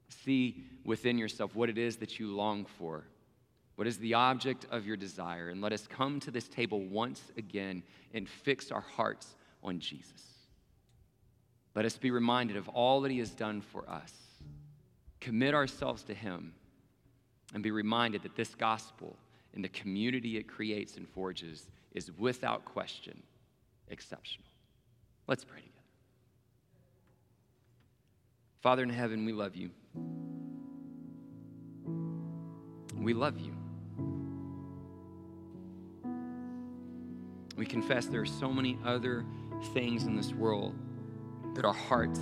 See 0.10 0.64
within 0.84 1.18
yourself 1.18 1.56
what 1.56 1.70
it 1.70 1.78
is 1.78 1.98
that 1.98 2.20
you 2.20 2.36
long 2.36 2.66
for. 2.66 3.06
What 3.76 3.88
is 3.88 3.98
the 3.98 4.14
object 4.14 4.66
of 4.72 4.86
your 4.86 4.96
desire? 4.96 5.50
And 5.50 5.62
let 5.62 5.74
us 5.74 5.88
come 5.88 6.20
to 6.22 6.32
this 6.32 6.48
table 6.48 6.82
once 6.82 7.22
again 7.38 7.84
and 8.14 8.30
fix 8.30 8.72
our 8.72 8.82
hearts 8.82 9.36
on 9.64 9.80
Jesus. 9.80 10.22
Let 11.74 11.86
us 11.86 11.98
be 11.98 12.12
reminded 12.12 12.56
of 12.56 12.70
all 12.70 13.02
that 13.02 13.12
He 13.12 13.20
has 13.20 13.32
done 13.32 13.60
for 13.60 13.90
us. 13.90 14.14
Commit 15.20 15.54
ourselves 15.54 16.04
to 16.04 16.14
Him 16.14 16.54
and 17.54 17.62
be 17.62 17.72
reminded 17.72 18.24
that 18.24 18.36
this 18.36 18.56
gospel 18.56 19.18
and 19.54 19.64
the 19.64 19.70
community 19.70 20.38
it 20.38 20.48
creates 20.48 20.96
and 20.96 21.08
forges 21.10 21.70
is 21.94 22.12
without 22.18 22.64
question 22.64 23.22
exceptional. 23.90 24.48
Let's 25.28 25.44
pray 25.44 25.60
together. 25.60 25.72
Father 28.62 28.84
in 28.84 28.90
heaven, 28.90 29.26
we 29.26 29.34
love 29.34 29.56
you. 29.56 29.70
We 32.98 33.14
love 33.14 33.40
you. 33.40 33.54
We 37.56 37.66
confess 37.66 38.08
there 38.08 38.22
are 38.22 38.26
so 38.26 38.52
many 38.52 38.78
other 38.84 39.26
things 39.74 40.04
in 40.04 40.16
this 40.16 40.34
world 40.34 40.76
that 41.56 41.64
our 41.64 41.74
hearts 41.74 42.20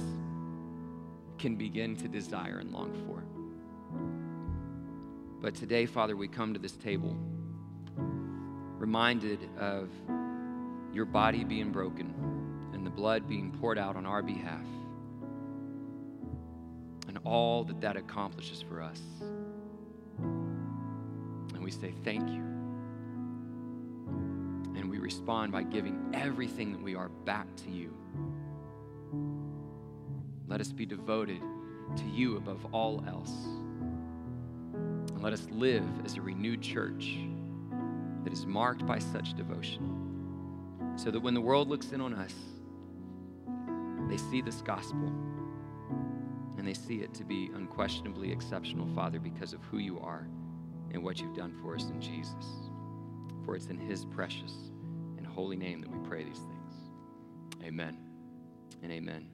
can 1.39 1.55
begin 1.55 1.95
to 1.97 2.07
desire 2.07 2.59
and 2.59 2.71
long 2.71 2.93
for. 3.05 3.23
But 5.41 5.55
today, 5.55 5.85
Father, 5.85 6.15
we 6.15 6.27
come 6.27 6.53
to 6.53 6.59
this 6.59 6.73
table 6.73 7.17
reminded 8.77 9.39
of 9.57 9.89
your 10.93 11.05
body 11.05 11.43
being 11.43 11.71
broken 11.71 12.13
and 12.73 12.85
the 12.85 12.89
blood 12.91 13.27
being 13.27 13.51
poured 13.51 13.79
out 13.79 13.95
on 13.95 14.05
our 14.05 14.21
behalf 14.21 14.65
and 17.07 17.17
all 17.25 17.63
that 17.63 17.81
that 17.81 17.97
accomplishes 17.97 18.61
for 18.61 18.81
us. 18.81 19.01
And 20.19 21.63
we 21.63 21.71
say 21.71 21.93
thank 22.03 22.29
you. 22.29 22.43
And 24.75 24.89
we 24.89 24.99
respond 24.99 25.51
by 25.51 25.63
giving 25.63 26.11
everything 26.13 26.71
that 26.73 26.81
we 26.81 26.95
are 26.95 27.09
back 27.09 27.47
to 27.57 27.69
you. 27.69 27.93
Let 30.47 30.61
us 30.61 30.71
be 30.71 30.85
devoted 30.85 31.41
to 31.97 32.05
you 32.05 32.37
above 32.37 32.65
all 32.73 33.03
else. 33.07 33.33
And 34.73 35.23
let 35.23 35.33
us 35.33 35.47
live 35.51 35.85
as 36.05 36.17
a 36.17 36.21
renewed 36.21 36.61
church 36.61 37.17
that 38.23 38.33
is 38.33 38.45
marked 38.45 38.85
by 38.85 38.99
such 38.99 39.33
devotion. 39.33 40.12
So 40.95 41.11
that 41.11 41.19
when 41.19 41.33
the 41.33 41.41
world 41.41 41.69
looks 41.69 41.91
in 41.91 42.01
on 42.01 42.13
us, 42.13 42.33
they 44.09 44.17
see 44.17 44.41
this 44.41 44.61
gospel 44.61 45.11
and 46.57 46.67
they 46.67 46.73
see 46.73 47.01
it 47.01 47.13
to 47.15 47.23
be 47.23 47.49
unquestionably 47.55 48.31
exceptional, 48.31 48.87
Father, 48.95 49.19
because 49.19 49.53
of 49.53 49.63
who 49.65 49.79
you 49.79 49.99
are 49.99 50.27
and 50.91 51.03
what 51.03 51.19
you've 51.19 51.35
done 51.35 51.53
for 51.61 51.75
us 51.75 51.89
in 51.89 51.99
Jesus. 51.99 52.45
For 53.43 53.55
it's 53.55 53.67
in 53.67 53.77
his 53.77 54.05
precious 54.05 54.53
and 55.17 55.25
holy 55.25 55.57
name 55.57 55.81
that 55.81 55.89
we 55.89 55.97
pray 56.07 56.23
these 56.23 56.37
things. 56.37 57.63
Amen 57.63 57.97
and 58.81 58.91
amen. 58.91 59.33